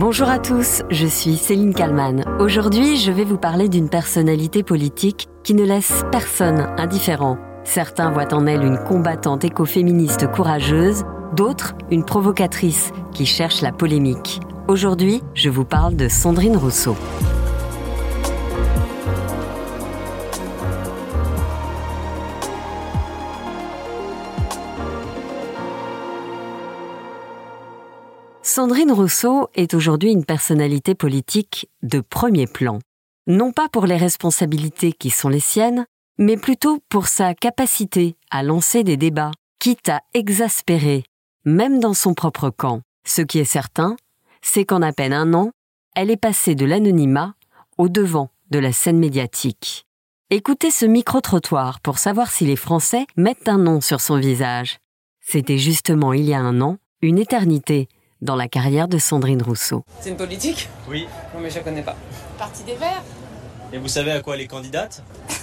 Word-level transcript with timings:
Bonjour 0.00 0.28
à 0.28 0.38
tous, 0.38 0.82
je 0.90 1.08
suis 1.08 1.36
Céline 1.36 1.74
Kalman. 1.74 2.22
Aujourd'hui, 2.38 2.98
je 2.98 3.10
vais 3.10 3.24
vous 3.24 3.36
parler 3.36 3.68
d'une 3.68 3.88
personnalité 3.88 4.62
politique 4.62 5.26
qui 5.42 5.54
ne 5.54 5.64
laisse 5.64 6.04
personne 6.12 6.68
indifférent. 6.76 7.36
Certains 7.64 8.12
voient 8.12 8.32
en 8.32 8.46
elle 8.46 8.62
une 8.62 8.78
combattante 8.78 9.44
écoféministe 9.44 10.30
courageuse, 10.30 11.02
d'autres 11.34 11.74
une 11.90 12.04
provocatrice 12.04 12.92
qui 13.12 13.26
cherche 13.26 13.60
la 13.60 13.72
polémique. 13.72 14.38
Aujourd'hui, 14.68 15.20
je 15.34 15.50
vous 15.50 15.64
parle 15.64 15.96
de 15.96 16.06
Sandrine 16.06 16.56
Rousseau. 16.56 16.94
Sandrine 28.48 28.92
Rousseau 28.92 29.50
est 29.54 29.74
aujourd'hui 29.74 30.10
une 30.10 30.24
personnalité 30.24 30.94
politique 30.94 31.68
de 31.82 32.00
premier 32.00 32.46
plan. 32.46 32.78
Non 33.26 33.52
pas 33.52 33.68
pour 33.68 33.84
les 33.84 33.98
responsabilités 33.98 34.94
qui 34.94 35.10
sont 35.10 35.28
les 35.28 35.38
siennes, 35.38 35.84
mais 36.16 36.38
plutôt 36.38 36.78
pour 36.88 37.08
sa 37.08 37.34
capacité 37.34 38.16
à 38.30 38.42
lancer 38.42 38.84
des 38.84 38.96
débats, 38.96 39.32
quitte 39.58 39.90
à 39.90 40.00
exaspérer, 40.14 41.04
même 41.44 41.78
dans 41.78 41.92
son 41.92 42.14
propre 42.14 42.48
camp. 42.48 42.80
Ce 43.06 43.20
qui 43.20 43.38
est 43.38 43.44
certain, 43.44 43.96
c'est 44.40 44.64
qu'en 44.64 44.80
à 44.80 44.94
peine 44.94 45.12
un 45.12 45.34
an, 45.34 45.50
elle 45.94 46.10
est 46.10 46.16
passée 46.16 46.54
de 46.54 46.64
l'anonymat 46.64 47.34
au 47.76 47.90
devant 47.90 48.30
de 48.50 48.58
la 48.58 48.72
scène 48.72 48.98
médiatique. 48.98 49.84
Écoutez 50.30 50.70
ce 50.70 50.86
micro-trottoir 50.86 51.80
pour 51.80 51.98
savoir 51.98 52.30
si 52.30 52.46
les 52.46 52.56
Français 52.56 53.06
mettent 53.14 53.46
un 53.46 53.58
nom 53.58 53.82
sur 53.82 54.00
son 54.00 54.16
visage. 54.16 54.78
C'était 55.20 55.58
justement 55.58 56.14
il 56.14 56.24
y 56.24 56.32
a 56.32 56.40
un 56.40 56.62
an, 56.62 56.78
une 57.02 57.18
éternité, 57.18 57.88
dans 58.22 58.36
la 58.36 58.48
carrière 58.48 58.88
de 58.88 58.98
Sandrine 58.98 59.42
Rousseau. 59.42 59.84
C'est 60.00 60.10
une 60.10 60.16
politique? 60.16 60.68
Oui. 60.88 61.06
Non 61.34 61.40
mais 61.40 61.50
je 61.50 61.60
connais 61.60 61.82
pas. 61.82 61.96
Parti 62.38 62.62
des 62.64 62.74
Verts? 62.74 63.02
Et 63.72 63.78
vous 63.78 63.88
savez 63.88 64.12
à 64.12 64.20
quoi 64.20 64.34
elle 64.34 64.40
est 64.40 64.46
candidate? 64.46 65.02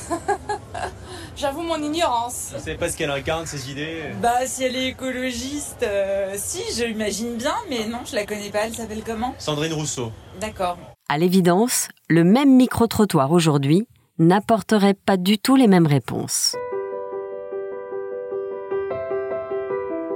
J'avoue 1.35 1.61
mon 1.61 1.81
ignorance. 1.81 2.51
Vous 2.53 2.59
savez 2.59 2.77
pas 2.77 2.89
ce 2.89 2.97
qu'elle 2.97 3.11
incarne, 3.11 3.45
ses 3.45 3.69
idées 3.69 4.03
Bah 4.21 4.45
si 4.45 4.63
elle 4.63 4.75
est 4.75 4.87
écologiste, 4.87 5.83
euh, 5.83 6.33
si, 6.37 6.61
je 6.77 6.85
l'imagine 6.85 7.35
bien, 7.35 7.55
mais 7.69 7.85
non, 7.87 7.99
je 8.09 8.15
la 8.15 8.25
connais 8.25 8.49
pas, 8.49 8.65
elle 8.65 8.73
s'appelle 8.73 9.03
comment? 9.05 9.35
Sandrine 9.37 9.73
Rousseau. 9.73 10.11
D'accord. 10.39 10.77
À 11.09 11.17
l'évidence, 11.17 11.89
le 12.09 12.23
même 12.23 12.55
micro-trottoir 12.55 13.31
aujourd'hui 13.31 13.87
n'apporterait 14.17 14.93
pas 14.93 15.17
du 15.17 15.37
tout 15.37 15.55
les 15.55 15.67
mêmes 15.67 15.87
réponses. 15.87 16.55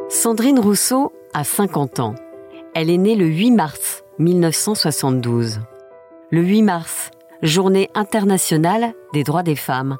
Sandrine 0.08 0.60
Rousseau 0.60 1.12
a 1.34 1.44
50 1.44 2.00
ans. 2.00 2.16
Elle 2.76 2.90
est 2.90 2.98
née 2.98 3.16
le 3.16 3.26
8 3.26 3.52
mars 3.52 4.04
1972. 4.20 5.60
Le 6.30 6.42
8 6.42 6.62
mars, 6.62 7.12
journée 7.42 7.90
internationale 7.96 8.94
des 9.14 9.24
droits 9.24 9.44
des 9.44 9.56
femmes. 9.56 9.98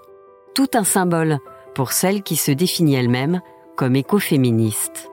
Tout 0.54 0.70
un 0.74 0.84
symbole 0.84 1.40
pour 1.74 1.92
celle 1.92 2.22
qui 2.22 2.36
se 2.36 2.52
définit 2.52 2.96
elle-même 2.96 3.42
comme 3.76 3.96
écoféministe. 3.96 5.10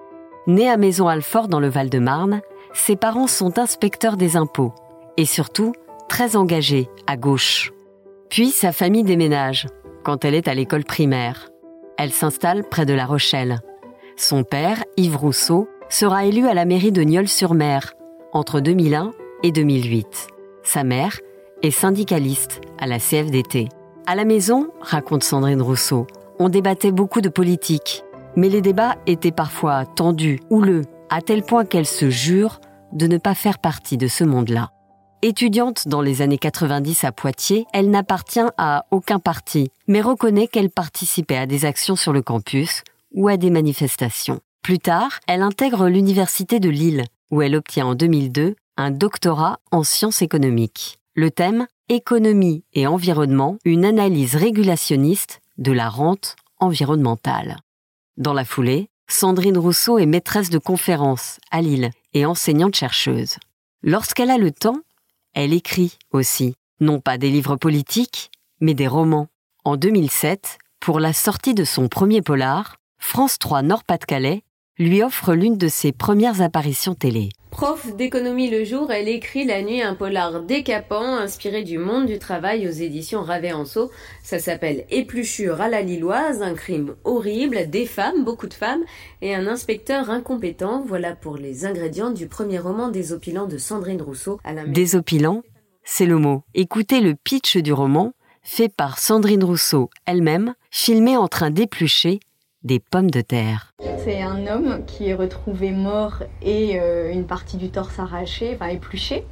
Née 0.47 0.69
à 0.69 0.77
Maison-Alfort 0.77 1.49
dans 1.49 1.61
le 1.61 1.69
Val-de-Marne, 1.69 2.41
ses 2.73 2.97
parents 2.97 3.27
sont 3.27 3.59
inspecteurs 3.59 4.17
des 4.17 4.37
impôts 4.37 4.75
et 5.17 5.25
surtout 5.25 5.73
très 6.09 6.37
engagés 6.37 6.89
à 7.07 7.17
gauche. 7.17 7.73
Puis 8.29 8.51
sa 8.51 8.73
famille 8.73 9.05
déménage 9.05 9.67
quand 10.05 10.25
elle 10.25 10.35
est 10.35 10.49
à 10.49 10.55
l'école 10.55 10.85
primaire. 10.85 11.51
Elle 11.99 12.13
s'installe 12.13 12.65
près 12.69 12.87
de 12.87 12.95
La 12.95 13.07
Rochelle. 13.07 13.61
Son 14.17 14.45
père, 14.45 14.85
Yves 14.97 15.17
Rousseau, 15.17 15.69
sera 15.89 16.25
élu 16.27 16.47
à 16.47 16.55
la 16.55 16.65
mairie 16.65 16.93
de 16.93 17.03
Nieul-sur-Mer 17.03 17.95
entre 18.33 18.61
2001 18.61 19.13
et 19.43 19.53
2008. 19.53 20.29
Sa 20.63 20.85
mère 20.85 21.21
est 21.63 21.71
syndicaliste 21.71 22.61
à 22.79 22.87
la 22.87 22.99
CFDT. 22.99 23.69
À 24.07 24.15
la 24.15 24.25
maison, 24.25 24.69
raconte 24.81 25.25
Sandrine 25.25 25.63
Rousseau, 25.63 26.07
on 26.39 26.49
débattait 26.49 26.93
beaucoup 26.93 27.21
de 27.21 27.29
politique, 27.29 28.05
mais 28.37 28.49
les 28.49 28.61
débats 28.61 28.97
étaient 29.07 29.33
parfois 29.33 29.87
tendus, 29.87 30.41
houleux, 30.51 30.83
à 31.09 31.23
tel 31.23 31.43
point 31.43 31.65
qu'elle 31.65 31.87
se 31.87 32.11
jure 32.11 32.61
de 32.93 33.07
ne 33.07 33.19
pas 33.19 33.35
faire 33.35 33.59
partie 33.59 33.97
de 33.97 34.07
ce 34.07 34.25
monde-là. 34.25 34.71
Étudiante 35.23 35.89
dans 35.89 36.03
les 36.03 36.21
années 36.21 36.39
90 36.39 37.05
à 37.05 37.13
Poitiers, 37.13 37.67
elle 37.73 37.91
n'appartient 37.91 38.41
à 38.59 38.85
aucun 38.91 39.19
parti, 39.19 39.71
mais 39.89 40.01
reconnaît 40.01 40.47
qu'elle 40.47 40.71
participait 40.71 41.39
à 41.39 41.47
des 41.47 41.65
actions 41.65 41.97
sur 41.97 42.13
le 42.13 42.23
campus 42.23 42.83
ou 43.15 43.29
à 43.29 43.37
des 43.37 43.51
manifestations. 43.51 44.41
Plus 44.67 44.81
tard, 44.81 45.21
elle 45.29 45.43
intègre 45.43 45.87
l'Université 45.87 46.59
de 46.59 46.69
Lille, 46.69 47.05
où 47.31 47.41
elle 47.41 47.55
obtient 47.55 47.87
en 47.87 47.95
2002 47.95 48.57
un 48.77 48.91
doctorat 48.91 49.61
en 49.71 49.85
sciences 49.85 50.23
économiques. 50.23 50.99
Le 51.15 51.31
thème 51.31 51.69
Économie 51.89 52.65
et 52.75 52.89
environnement, 52.89 53.59
une 53.65 53.85
analyse 53.85 54.35
régulationniste 54.35 55.41
de 55.57 55.71
la 55.71 55.89
rente 55.89 56.35
environnementale. 56.59 57.59
Dans 58.17 58.33
la 58.33 58.45
foulée, 58.45 58.91
Sandrine 59.07 59.57
Rousseau 59.57 60.01
est 60.01 60.07
maîtresse 60.07 60.51
de 60.51 60.59
conférences 60.59 61.39
à 61.53 61.63
Lille 61.63 61.93
et 62.13 62.27
enseignante-chercheuse. 62.27 63.37
Lorsqu'elle 63.85 64.33
a 64.33 64.37
le 64.37 64.51
temps, 64.51 64.81
elle 65.35 65.53
écrit 65.53 65.97
aussi, 66.11 66.57
non 66.81 66.99
pas 66.99 67.19
des 67.19 67.31
livres 67.31 67.55
politiques, 67.55 68.33
mais 68.59 68.75
des 68.75 68.89
romans. 68.89 69.29
En 69.63 69.77
2007, 69.77 70.59
pour 70.81 70.99
la 70.99 71.13
sortie 71.13 71.55
de 71.55 71.63
son 71.63 71.87
premier 71.87 72.21
polar, 72.21 72.79
France 72.99 73.39
3 73.39 73.63
Nord-Pas-de-Calais 73.63 74.43
lui 74.79 75.03
offre 75.03 75.35
l'une 75.35 75.57
de 75.57 75.69
ses 75.69 75.93
premières 75.93 76.43
apparitions 76.43 76.95
télé. 76.95 77.31
Prof 77.51 77.97
d'économie 77.97 78.51
le 78.51 78.65
jour, 78.65 78.93
elle 78.93 79.09
écrit 79.09 79.47
la 79.47 79.63
nuit 79.63 79.81
un 79.81 79.95
polar 79.95 80.43
décapant 80.43 81.17
inspiré 81.17 81.63
du 81.63 81.79
monde 81.79 82.05
du 82.05 82.19
travail 82.19 82.69
aux 82.69 82.73
éditions 82.73 83.23
Ravet-Anso. 83.23 83.91
Ça 84.23 84.39
s'appelle 84.39 84.85
Épluchure 84.91 85.63
à 85.63 85.71
la 85.71 85.81
Lilloise, 85.81 86.43
un 86.43 86.53
crime 86.53 86.97
horrible, 87.05 87.71
des 87.71 87.87
femmes, 87.87 88.25
beaucoup 88.25 88.47
de 88.47 88.53
femmes, 88.53 88.85
et 89.23 89.35
un 89.35 89.47
inspecteur 89.47 90.11
incompétent. 90.11 90.85
Voilà 90.87 91.17
pour 91.17 91.39
les 91.39 91.65
ingrédients 91.65 92.11
du 92.11 92.27
premier 92.27 92.59
roman 92.59 92.89
Désopilant 92.89 93.47
de 93.47 93.57
Sandrine 93.57 94.03
Rousseau. 94.03 94.39
À 94.45 94.53
la... 94.53 94.67
Désopilant, 94.67 95.43
c'est 95.83 96.07
le 96.07 96.19
mot. 96.19 96.43
Écoutez 96.53 97.01
le 97.01 97.15
pitch 97.15 97.57
du 97.57 97.73
roman, 97.73 98.13
fait 98.43 98.69
par 98.69 98.99
Sandrine 98.99 99.45
Rousseau 99.45 99.89
elle-même, 100.05 100.55
filmé 100.71 101.17
en 101.17 101.29
train 101.29 101.51
d'éplucher 101.51 102.21
des 102.67 102.81
pommes 102.81 103.11
de 103.11 103.21
terre. 103.21 103.73
C'est 104.05 104.21
un 104.21 104.47
homme 104.47 104.85
qui 104.87 105.09
est 105.09 105.15
retrouvé 105.15 105.71
mort 105.71 106.23
et 106.43 106.79
euh, 106.81 107.13
une 107.13 107.25
partie 107.25 107.57
du 107.57 107.71
torse 107.71 107.99
arraché, 107.99 108.53
enfin 108.55 108.67
épluché. 108.67 109.25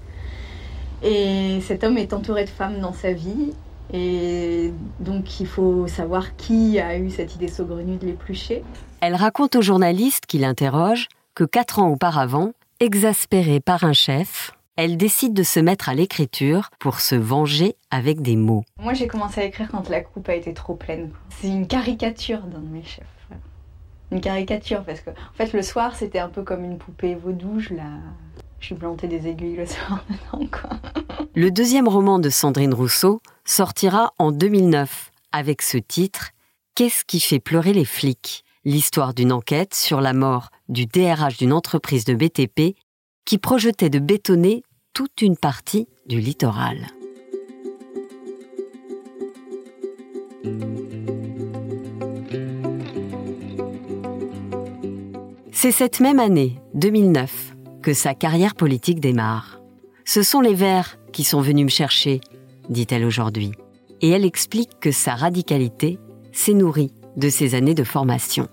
Et 1.02 1.60
cet 1.60 1.84
homme 1.84 1.98
est 1.98 2.12
entouré 2.12 2.44
de 2.44 2.50
femmes 2.50 2.80
dans 2.80 2.94
sa 2.94 3.12
vie. 3.12 3.52
Et 3.92 4.72
donc 5.00 5.40
il 5.40 5.46
faut 5.46 5.86
savoir 5.86 6.36
qui 6.36 6.80
a 6.80 6.96
eu 6.96 7.10
cette 7.10 7.34
idée 7.34 7.48
saugrenue 7.48 7.96
de 7.96 8.06
l'éplucher. 8.06 8.64
Elle 9.00 9.14
raconte 9.14 9.56
au 9.56 9.62
journaliste 9.62 10.24
qui 10.26 10.38
l'interroge 10.38 11.08
que 11.34 11.44
quatre 11.44 11.80
ans 11.80 11.90
auparavant, 11.90 12.52
exaspérée 12.80 13.60
par 13.60 13.84
un 13.84 13.92
chef, 13.92 14.52
elle 14.76 14.96
décide 14.96 15.34
de 15.34 15.42
se 15.42 15.60
mettre 15.60 15.88
à 15.88 15.94
l'écriture 15.94 16.70
pour 16.80 17.00
se 17.00 17.14
venger 17.14 17.76
avec 17.90 18.22
des 18.22 18.36
mots. 18.36 18.64
Moi 18.80 18.94
j'ai 18.94 19.06
commencé 19.06 19.40
à 19.40 19.44
écrire 19.44 19.68
quand 19.70 19.88
la 19.88 20.00
coupe 20.00 20.28
a 20.28 20.34
été 20.34 20.54
trop 20.54 20.74
pleine. 20.74 21.10
C'est 21.28 21.48
une 21.48 21.66
caricature 21.66 22.40
d'un 22.40 22.60
de 22.60 22.68
mes 22.68 22.82
chefs 22.82 23.13
une 24.10 24.20
caricature 24.20 24.84
parce 24.84 25.00
que 25.00 25.10
en 25.10 25.34
fait 25.34 25.52
le 25.52 25.62
soir 25.62 25.96
c'était 25.96 26.18
un 26.18 26.28
peu 26.28 26.42
comme 26.42 26.64
une 26.64 26.78
poupée 26.78 27.14
vaudou 27.14 27.58
je 27.58 27.74
la 27.74 27.90
je 28.60 28.66
suis 28.66 28.74
plantée 28.74 29.08
des 29.08 29.26
aiguilles 29.26 29.56
le 29.56 29.66
soir 29.66 30.04
dedans 30.32 30.46
quoi. 30.46 30.70
Le 31.34 31.50
deuxième 31.50 31.88
roman 31.88 32.18
de 32.18 32.30
Sandrine 32.30 32.72
Rousseau 32.72 33.20
sortira 33.44 34.14
en 34.18 34.32
2009 34.32 35.10
avec 35.32 35.62
ce 35.62 35.78
titre 35.78 36.30
Qu'est-ce 36.74 37.04
qui 37.04 37.20
fait 37.20 37.40
pleurer 37.40 37.72
les 37.72 37.84
flics? 37.84 38.44
L'histoire 38.64 39.14
d'une 39.14 39.32
enquête 39.32 39.74
sur 39.74 40.00
la 40.00 40.12
mort 40.12 40.50
du 40.68 40.86
DRH 40.86 41.36
d'une 41.36 41.52
entreprise 41.52 42.04
de 42.04 42.14
BTP 42.14 42.76
qui 43.24 43.38
projetait 43.38 43.90
de 43.90 43.98
bétonner 43.98 44.62
toute 44.92 45.22
une 45.22 45.36
partie 45.36 45.86
du 46.06 46.20
littoral. 46.20 46.86
C'est 55.64 55.72
cette 55.72 56.00
même 56.00 56.20
année, 56.20 56.60
2009, 56.74 57.56
que 57.80 57.94
sa 57.94 58.12
carrière 58.12 58.54
politique 58.54 59.00
démarre. 59.00 59.62
Ce 60.04 60.22
sont 60.22 60.42
les 60.42 60.52
Verts 60.52 60.98
qui 61.10 61.24
sont 61.24 61.40
venus 61.40 61.64
me 61.64 61.70
chercher, 61.70 62.20
dit-elle 62.68 63.06
aujourd'hui. 63.06 63.52
Et 64.02 64.10
elle 64.10 64.26
explique 64.26 64.78
que 64.78 64.90
sa 64.92 65.14
radicalité 65.14 65.98
s'est 66.32 66.52
nourrie 66.52 66.92
de 67.16 67.30
ses 67.30 67.54
années 67.54 67.72
de 67.72 67.82
formation. 67.82 68.48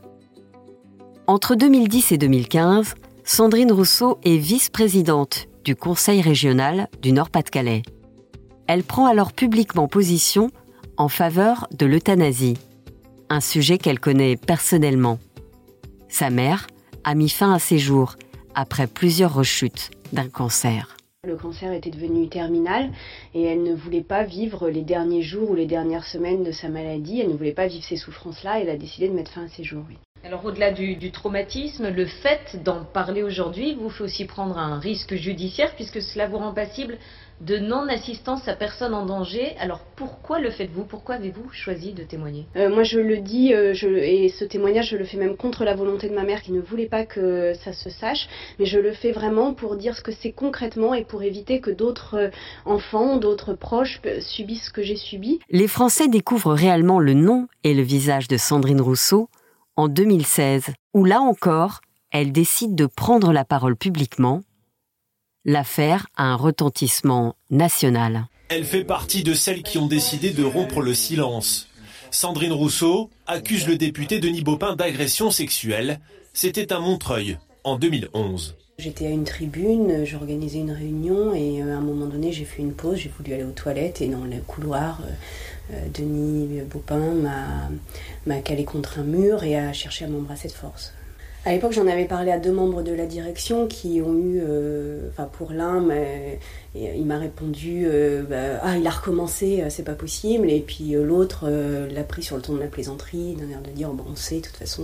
Entre 1.28 1.56
2010 1.56 2.14
et 2.14 2.18
2015, 2.18 2.96
Sandrine 3.26 3.74
Rousseau 3.74 4.18
est 4.24 4.38
vice-présidente 4.38 5.50
du 5.66 5.76
Conseil 5.76 6.22
régional 6.22 6.88
du 7.02 7.12
Nord-Pas-de-Calais. 7.12 7.82
Elle 8.68 8.84
prend 8.84 9.06
alors 9.06 9.34
publiquement 9.34 9.90
position 9.90 10.50
en 10.96 11.10
faveur 11.10 11.68
de 11.78 11.86
l'euthanasie, 11.86 12.58
un 13.28 13.42
sujet 13.42 13.80
qu'elle 13.80 14.00
connaît 14.00 14.38
personnellement. 14.38 15.20
Sa 16.08 16.30
mère 16.30 16.68
a 17.04 17.16
mis 17.16 17.30
fin 17.30 17.54
à 17.54 17.60
ses 17.60 17.80
jours 17.80 18.16
après 18.56 18.88
plusieurs 18.88 19.34
rechutes 19.34 19.92
d'un 20.14 20.30
cancer. 20.30 20.98
Le 21.28 21.36
cancer 21.36 21.72
était 21.72 21.92
devenu 21.92 22.30
terminal 22.30 22.90
et 23.36 23.44
elle 23.44 23.62
ne 23.62 23.76
voulait 23.76 24.02
pas 24.02 24.24
vivre 24.24 24.70
les 24.70 24.82
derniers 24.82 25.22
jours 25.22 25.52
ou 25.52 25.56
les 25.56 25.68
dernières 25.68 26.06
semaines 26.06 26.44
de 26.44 26.52
sa 26.52 26.68
maladie. 26.68 27.22
Elle 27.22 27.30
ne 27.30 27.38
voulait 27.38 27.54
pas 27.54 27.68
vivre 27.68 27.84
ces 27.84 27.96
souffrances-là. 27.96 28.60
Elle 28.60 28.70
a 28.70 28.78
décidé 28.78 29.08
de 29.08 29.14
mettre 29.14 29.32
fin 29.32 29.46
à 29.46 29.48
ses 29.48 29.64
jours. 29.64 29.86
Alors 30.24 30.46
au-delà 30.46 30.72
du, 30.72 30.96
du, 30.96 31.12
traumatisme, 31.12 31.90
le 31.90 32.06
fait 32.06 32.62
d'en 32.64 32.84
parler 32.84 33.24
aujourd'hui 33.24 33.74
vous 33.74 33.90
fait 33.90 34.04
aussi 34.04 34.26
prendre 34.26 34.58
un 34.58 34.80
risque 34.80 35.16
judiciaire 35.16 35.74
puisque 35.76 36.02
cela 36.02 36.28
vous 36.28 36.38
rend 36.38 36.54
passible 36.54 37.00
de 37.42 37.58
non-assistance 37.58 38.48
à 38.48 38.54
personne 38.54 38.94
en 38.94 39.06
danger. 39.06 39.56
Alors 39.60 39.80
pourquoi 39.96 40.40
le 40.40 40.52
faites-vous? 40.52 40.84
Pourquoi 40.84 41.16
avez-vous 41.16 41.50
choisi 41.52 41.94
de 41.94 42.04
témoigner? 42.04 42.46
Euh, 42.56 42.70
Moi 42.70 42.84
je 42.84 43.00
le 43.00 43.18
dis, 43.18 43.52
euh, 43.54 43.74
je, 43.74 43.88
et 43.88 44.30
ce 44.30 44.46
témoignage 44.46 44.92
je 44.92 44.96
le 44.98 45.06
fais 45.06 45.18
même 45.18 45.36
contre 45.36 45.66
la 45.66 45.74
volonté 45.74 46.08
de 46.08 46.14
ma 46.14 46.24
mère 46.24 46.44
qui 46.44 46.52
ne 46.52 46.62
voulait 46.62 46.86
pas 46.86 47.04
que 47.04 47.54
ça 47.56 47.74
se 47.74 47.90
sache, 47.90 48.30
mais 48.60 48.66
je 48.66 48.78
le 48.78 48.92
fais 48.92 49.12
vraiment 49.12 49.56
pour 49.56 49.76
dire 49.76 49.98
ce 49.98 50.04
que 50.04 50.12
c'est 50.12 50.32
concrètement 50.32 50.94
et 50.94 51.04
pour 51.04 51.24
éviter 51.24 51.62
que 51.62 51.72
d'autres 51.72 52.16
euh, 52.16 52.30
enfants, 52.66 53.18
d'autres 53.18 53.54
proches 53.54 54.00
subissent 54.20 54.66
ce 54.68 54.72
que 54.72 54.84
j'ai 54.84 54.98
subi. 54.98 55.40
Les 55.50 55.68
Français 55.68 56.08
découvrent 56.08 56.54
réellement 56.54 57.00
le 57.00 57.16
nom 57.16 57.48
et 57.64 57.74
le 57.74 57.82
visage 57.82 58.28
de 58.28 58.38
Sandrine 58.38 58.82
Rousseau 58.82 59.30
en 59.76 59.88
2016, 59.88 60.66
où 60.94 61.06
là 61.06 61.22
encore, 61.22 61.82
elle 62.12 62.32
décide 62.32 62.76
de 62.76 62.86
prendre 62.86 63.32
la 63.32 63.46
parole 63.46 63.76
publiquement. 63.76 64.42
L'affaire 65.46 66.08
a 66.16 66.26
un 66.26 66.36
retentissement 66.36 67.36
national. 67.50 68.28
Elle 68.50 68.66
fait 68.66 68.84
partie 68.84 69.24
de 69.24 69.34
celles 69.34 69.64
qui 69.64 69.78
ont 69.78 69.88
décidé 69.88 70.32
de 70.32 70.44
rompre 70.44 70.82
le 70.82 70.94
silence. 70.94 71.70
Sandrine 72.12 72.52
Rousseau 72.52 73.10
accuse 73.26 73.68
le 73.68 73.78
député 73.78 74.20
Denis 74.20 74.44
Baupin 74.44 74.76
d'agression 74.76 75.32
sexuelle. 75.32 76.02
C'était 76.34 76.74
à 76.74 76.80
Montreuil, 76.80 77.38
en 77.64 77.78
2011. 77.78 78.58
J'étais 78.78 79.08
à 79.08 79.10
une 79.10 79.24
tribune, 79.24 80.06
j'organisais 80.06 80.60
une 80.60 80.72
réunion 80.72 81.34
et 81.34 81.62
à 81.62 81.78
un 81.78 81.82
moment 81.82 82.08
donné 82.08 82.32
j'ai 82.32 82.46
fait 82.46 82.64
une 82.64 82.74
pause, 82.74 82.98
j'ai 82.98 83.12
voulu 83.16 83.34
aller 83.34 83.44
aux 83.44 83.52
toilettes 83.52 84.02
et 84.02 84.08
dans 84.08 84.24
le 84.24 84.38
couloir, 84.48 85.02
euh, 85.06 85.12
Denis 85.94 86.62
Baupin 86.72 87.00
m'a 88.26 88.40
calé 88.40 88.64
contre 88.64 89.00
un 89.00 89.04
mur 89.04 89.44
et 89.44 89.58
a 89.58 89.74
cherché 89.74 90.06
à 90.06 90.08
m'embrasser 90.08 90.48
de 90.48 90.54
force. 90.54 90.94
À 91.44 91.54
l'époque, 91.54 91.72
j'en 91.72 91.88
avais 91.88 92.06
parlé 92.06 92.32
à 92.32 92.38
deux 92.38 92.52
membres 92.52 92.84
de 92.84 92.92
la 92.92 93.08
direction 93.08 93.66
qui 93.68 94.00
ont 94.00 94.14
eu, 94.14 94.40
euh, 94.44 95.10
pour 95.34 95.52
l'un, 95.52 95.84
il 96.76 97.06
m'a 97.06 97.18
répondu 97.18 97.86
euh, 97.86 98.22
bah, 98.22 98.60
ah 98.62 98.78
il 98.78 98.86
a 98.86 98.92
recommencé, 98.92 99.64
c'est 99.70 99.84
pas 99.84 99.96
possible, 99.96 100.52
et 100.52 100.60
puis 100.60 100.92
l'autre 100.92 101.50
l'a 101.50 102.04
pris 102.04 102.22
sur 102.22 102.36
le 102.36 102.44
ton 102.44 102.54
de 102.54 102.60
la 102.60 102.68
plaisanterie, 102.68 103.36
d'un 103.36 103.50
air 103.50 103.62
de 103.62 103.72
dire 103.72 103.90
bon 103.90 104.06
on 104.12 104.16
sait, 104.16 104.38
de 104.38 104.46
toute 104.46 104.58
façon 104.58 104.84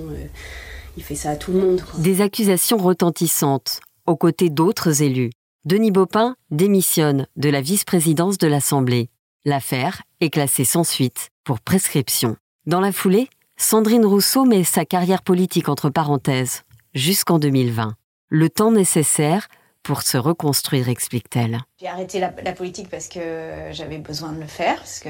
il 0.98 1.04
fait 1.04 1.16
ça 1.16 1.30
à 1.30 1.36
tout 1.36 1.52
le 1.52 1.60
monde. 1.60 1.82
Des 2.00 2.22
accusations 2.22 2.78
retentissantes 2.78 3.80
aux 4.08 4.16
côtés 4.16 4.50
d'autres 4.50 5.04
élus. 5.04 5.30
Denis 5.66 5.92
Baupin 5.92 6.36
démissionne 6.50 7.28
de 7.36 7.50
la 7.50 7.62
vice-présidence 7.62 8.38
de 8.38 8.48
l'Assemblée. 8.48 9.10
L'affaire 9.46 10.02
est 10.22 10.30
classée 10.30 10.66
sans 10.66 10.84
suite 10.84 11.30
pour 11.44 11.60
prescription. 11.60 12.36
Dans 12.66 12.82
la 12.82 12.92
foulée, 12.92 13.30
Sandrine 13.56 14.06
Rousseau 14.06 14.46
met 14.46 14.64
sa 14.64 14.86
carrière 14.86 15.22
politique 15.22 15.70
entre 15.70 15.90
parenthèses 15.90 16.64
jusqu'en 16.94 17.40
2020. 17.40 17.96
Le 18.30 18.50
temps 18.50 18.72
nécessaire 18.72 19.48
pour 19.84 20.02
se 20.02 20.18
reconstruire, 20.18 20.90
explique-t-elle. 20.90 21.60
J'ai 21.80 21.88
arrêté 21.88 22.20
la, 22.20 22.30
politique 22.52 22.90
parce 22.90 23.08
que 23.08 23.70
j'avais 23.72 24.00
besoin 24.00 24.34
de 24.34 24.42
le 24.42 24.48
faire, 24.48 24.76
parce 24.76 25.00
que 25.00 25.10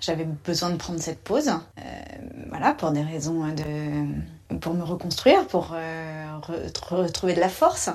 j'avais 0.00 0.24
besoin 0.24 0.70
de 0.70 0.76
prendre 0.76 1.00
cette 1.00 1.18
pause. 1.24 1.48
Euh, 1.48 1.82
voilà, 2.50 2.72
pour 2.74 2.92
des 2.92 3.02
raisons 3.02 3.48
de. 3.48 4.56
pour 4.58 4.74
me 4.74 4.84
reconstruire, 4.84 5.46
pour 5.48 5.72
euh, 5.74 6.38
retrouver 6.88 7.34
de 7.34 7.40
la 7.40 7.48
force. 7.48 7.90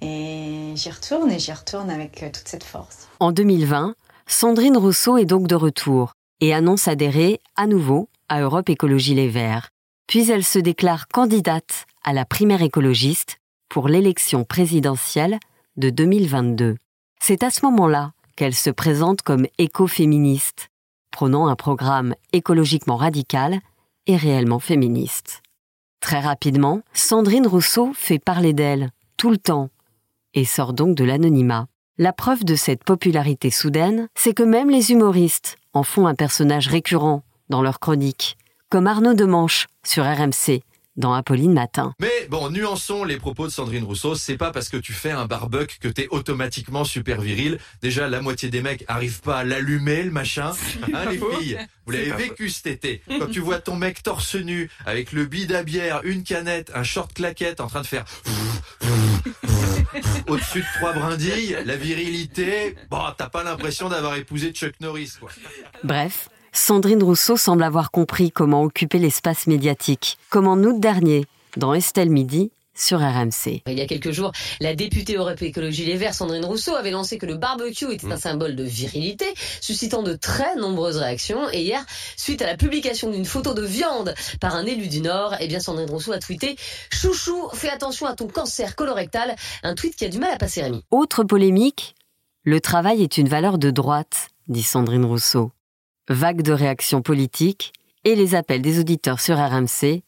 Et 0.00 0.72
j'y 0.74 0.90
retourne 0.90 1.30
et 1.30 1.38
j'y 1.38 1.52
retourne 1.52 1.90
avec 1.90 2.24
toute 2.32 2.48
cette 2.48 2.64
force. 2.64 3.08
En 3.20 3.30
2020, 3.30 3.94
Sandrine 4.32 4.76
Rousseau 4.76 5.18
est 5.18 5.24
donc 5.24 5.48
de 5.48 5.56
retour 5.56 6.14
et 6.40 6.54
annonce 6.54 6.86
adhérer 6.86 7.40
à 7.56 7.66
nouveau 7.66 8.08
à 8.28 8.40
Europe 8.40 8.70
Écologie 8.70 9.12
Les 9.12 9.28
Verts. 9.28 9.70
Puis 10.06 10.30
elle 10.30 10.44
se 10.44 10.60
déclare 10.60 11.08
candidate 11.08 11.84
à 12.04 12.12
la 12.12 12.24
primaire 12.24 12.62
écologiste 12.62 13.38
pour 13.68 13.88
l'élection 13.88 14.44
présidentielle 14.44 15.40
de 15.76 15.90
2022. 15.90 16.76
C'est 17.20 17.42
à 17.42 17.50
ce 17.50 17.66
moment-là 17.66 18.12
qu'elle 18.36 18.54
se 18.54 18.70
présente 18.70 19.22
comme 19.22 19.46
écoféministe, 19.58 20.68
prônant 21.10 21.48
un 21.48 21.56
programme 21.56 22.14
écologiquement 22.32 22.96
radical 22.96 23.58
et 24.06 24.16
réellement 24.16 24.60
féministe. 24.60 25.42
Très 25.98 26.20
rapidement, 26.20 26.82
Sandrine 26.94 27.48
Rousseau 27.48 27.92
fait 27.94 28.20
parler 28.20 28.52
d'elle, 28.52 28.90
tout 29.16 29.30
le 29.30 29.38
temps, 29.38 29.70
et 30.34 30.44
sort 30.44 30.72
donc 30.72 30.94
de 30.94 31.04
l'anonymat. 31.04 31.66
La 31.98 32.12
preuve 32.12 32.44
de 32.44 32.54
cette 32.54 32.84
popularité 32.84 33.50
soudaine, 33.50 34.08
c'est 34.14 34.34
que 34.34 34.42
même 34.42 34.70
les 34.70 34.92
humoristes 34.92 35.56
en 35.74 35.82
font 35.82 36.06
un 36.06 36.14
personnage 36.14 36.68
récurrent 36.68 37.22
dans 37.48 37.62
leurs 37.62 37.80
chroniques, 37.80 38.38
comme 38.70 38.86
Arnaud 38.86 39.14
Demanche 39.14 39.66
sur 39.84 40.04
RMC 40.04 40.62
dans 40.96 41.14
Apolline 41.14 41.52
Matin. 41.52 41.94
Mais 42.00 42.26
bon, 42.28 42.50
nuançons 42.50 43.04
les 43.04 43.16
propos 43.16 43.46
de 43.46 43.52
Sandrine 43.52 43.84
Rousseau. 43.84 44.14
C'est 44.14 44.36
pas 44.36 44.50
parce 44.50 44.68
que 44.68 44.76
tu 44.76 44.92
fais 44.92 45.10
un 45.10 45.26
barbecue 45.26 45.78
que 45.78 45.88
t'es 45.88 46.08
automatiquement 46.10 46.84
super 46.84 47.20
viril. 47.20 47.58
Déjà, 47.82 48.08
la 48.08 48.20
moitié 48.20 48.50
des 48.50 48.62
mecs 48.62 48.84
arrivent 48.88 49.20
pas 49.20 49.38
à 49.38 49.44
l'allumer, 49.44 50.02
le 50.02 50.10
machin. 50.10 50.52
Hein, 50.92 51.10
les 51.10 51.18
filles 51.18 51.58
Vous 51.86 51.92
l'avez 51.92 52.10
vécu 52.10 52.48
cet 52.48 52.66
été. 52.66 53.02
Quand 53.06 53.30
tu 53.30 53.38
vois 53.38 53.60
ton 53.60 53.76
mec 53.76 54.02
torse 54.02 54.34
nu, 54.34 54.68
avec 54.86 55.12
le 55.12 55.24
bide 55.24 55.52
à 55.52 55.62
bière, 55.62 56.00
une 56.04 56.24
canette, 56.24 56.72
un 56.74 56.82
short 56.82 57.12
claquette 57.12 57.60
en 57.60 57.68
train 57.68 57.82
de 57.82 57.86
faire 57.86 58.04
au-dessus 60.26 60.60
de 60.60 60.78
trois 60.78 60.92
brindilles, 60.92 61.56
la 61.64 61.76
virilité, 61.76 62.74
bon, 62.90 63.02
t'as 63.16 63.28
pas 63.28 63.44
l'impression 63.44 63.88
d'avoir 63.88 64.16
épousé 64.16 64.52
Chuck 64.52 64.74
Norris, 64.80 65.12
quoi. 65.20 65.30
Bref, 65.84 66.28
Sandrine 66.52 67.02
Rousseau 67.02 67.36
semble 67.36 67.62
avoir 67.62 67.90
compris 67.90 68.32
comment 68.32 68.62
occuper 68.62 68.98
l'espace 68.98 69.46
médiatique, 69.46 70.18
comme 70.30 70.48
en 70.48 70.56
août 70.56 70.80
dernier, 70.80 71.26
dans 71.56 71.74
Estelle 71.74 72.10
Midi, 72.10 72.50
sur 72.74 72.98
RMC. 72.98 73.62
Il 73.66 73.78
y 73.78 73.80
a 73.82 73.86
quelques 73.86 74.10
jours, 74.10 74.32
la 74.60 74.74
députée 74.74 75.16
Europe 75.16 75.42
Écologie 75.42 75.84
Les 75.84 75.96
Verts, 75.96 76.14
Sandrine 76.14 76.44
Rousseau, 76.44 76.74
avait 76.74 76.90
lancé 76.90 77.18
que 77.18 77.26
le 77.26 77.36
barbecue 77.36 77.92
était 77.92 78.10
un 78.10 78.16
symbole 78.16 78.56
de 78.56 78.64
virilité, 78.64 79.26
suscitant 79.60 80.02
de 80.02 80.14
très 80.14 80.56
nombreuses 80.56 80.96
réactions. 80.96 81.48
Et 81.52 81.62
hier, 81.62 81.84
suite 82.16 82.42
à 82.42 82.46
la 82.46 82.56
publication 82.56 83.10
d'une 83.10 83.26
photo 83.26 83.54
de 83.54 83.64
viande 83.64 84.14
par 84.40 84.54
un 84.54 84.64
élu 84.64 84.88
du 84.88 85.00
Nord, 85.00 85.34
eh 85.40 85.46
bien 85.46 85.60
Sandrine 85.60 85.90
Rousseau 85.90 86.12
a 86.12 86.18
tweeté 86.18 86.56
«Chouchou, 86.90 87.48
fais 87.52 87.68
attention 87.68 88.06
à 88.06 88.14
ton 88.14 88.28
cancer 88.28 88.74
colorectal», 88.74 89.36
un 89.62 89.74
tweet 89.74 89.94
qui 89.94 90.04
a 90.04 90.08
du 90.08 90.18
mal 90.18 90.32
à 90.32 90.36
passer 90.36 90.62
Rémi. 90.62 90.82
Autre 90.90 91.22
polémique, 91.22 91.94
le 92.44 92.60
travail 92.60 93.02
est 93.02 93.18
une 93.18 93.28
valeur 93.28 93.58
de 93.58 93.70
droite, 93.70 94.28
dit 94.48 94.62
Sandrine 94.62 95.04
Rousseau. 95.04 95.52
Vague 96.08 96.42
de 96.42 96.52
réactions 96.52 97.02
politiques 97.02 97.72
et 98.04 98.14
les 98.14 98.34
appels 98.34 98.62
des 98.62 98.80
auditeurs 98.80 99.20
sur 99.20 99.36
RMC, 99.36 100.02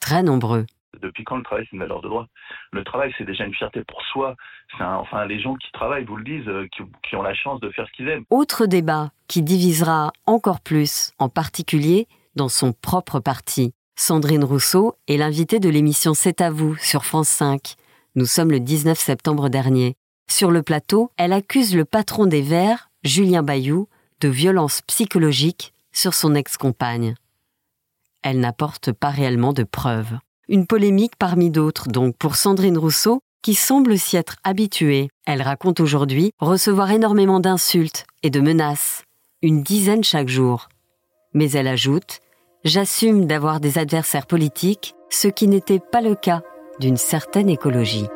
très 0.00 0.22
nombreux 0.22 0.66
depuis 1.00 1.24
quand 1.24 1.36
le 1.36 1.42
travail 1.42 1.64
c'est 1.68 1.76
une 1.76 1.82
valeur 1.82 2.00
de 2.00 2.08
droit? 2.08 2.26
Le 2.72 2.84
travail 2.84 3.12
c'est 3.16 3.24
déjà 3.24 3.44
une 3.44 3.54
fierté 3.54 3.82
pour 3.84 4.02
soi. 4.12 4.36
enfin, 4.80 5.26
les 5.26 5.40
gens 5.40 5.54
qui 5.56 5.70
travaillent 5.72 6.04
vous 6.04 6.16
le 6.16 6.24
disent, 6.24 6.48
euh, 6.48 6.66
qui, 7.02 7.16
ont 7.16 7.22
la 7.22 7.34
chance 7.34 7.60
de 7.60 7.70
faire 7.70 7.86
ce 7.86 7.92
qu'ils 7.92 8.08
aiment. 8.08 8.24
Autre 8.30 8.66
débat 8.66 9.10
qui 9.26 9.42
divisera 9.42 10.12
encore 10.26 10.60
plus, 10.60 11.12
en 11.18 11.28
particulier 11.28 12.06
dans 12.36 12.48
son 12.48 12.72
propre 12.72 13.20
parti. 13.20 13.72
Sandrine 13.96 14.44
Rousseau 14.44 14.94
est 15.08 15.16
l'invitée 15.16 15.58
de 15.58 15.68
l'émission 15.68 16.14
C'est 16.14 16.40
à 16.40 16.50
vous 16.50 16.76
sur 16.76 17.04
France 17.04 17.28
5. 17.28 17.74
Nous 18.14 18.26
sommes 18.26 18.50
le 18.50 18.60
19 18.60 18.96
septembre 18.96 19.48
dernier. 19.48 19.96
Sur 20.30 20.50
le 20.50 20.62
plateau, 20.62 21.10
elle 21.16 21.32
accuse 21.32 21.74
le 21.74 21.84
patron 21.84 22.26
des 22.26 22.42
Verts, 22.42 22.90
Julien 23.02 23.42
Bayou, 23.42 23.88
de 24.20 24.28
violence 24.28 24.82
psychologique 24.82 25.72
sur 25.92 26.14
son 26.14 26.34
ex-compagne. 26.34 27.14
Elle 28.22 28.40
n'apporte 28.40 28.92
pas 28.92 29.10
réellement 29.10 29.52
de 29.52 29.64
preuves. 29.64 30.18
Une 30.48 30.66
polémique 30.66 31.16
parmi 31.16 31.50
d'autres, 31.50 31.88
donc, 31.88 32.16
pour 32.16 32.36
Sandrine 32.36 32.78
Rousseau, 32.78 33.20
qui 33.42 33.54
semble 33.54 33.98
s'y 33.98 34.16
être 34.16 34.36
habituée. 34.44 35.08
Elle 35.26 35.42
raconte 35.42 35.80
aujourd'hui 35.80 36.32
recevoir 36.38 36.90
énormément 36.90 37.40
d'insultes 37.40 38.06
et 38.22 38.30
de 38.30 38.40
menaces, 38.40 39.04
une 39.42 39.62
dizaine 39.62 40.04
chaque 40.04 40.28
jour. 40.28 40.68
Mais 41.34 41.50
elle 41.52 41.68
ajoute 41.68 42.20
J'assume 42.64 43.26
d'avoir 43.26 43.60
des 43.60 43.78
adversaires 43.78 44.26
politiques, 44.26 44.94
ce 45.10 45.28
qui 45.28 45.46
n'était 45.46 45.78
pas 45.78 46.00
le 46.00 46.16
cas 46.16 46.42
d'une 46.80 46.96
certaine 46.96 47.48
écologie. 47.48 48.06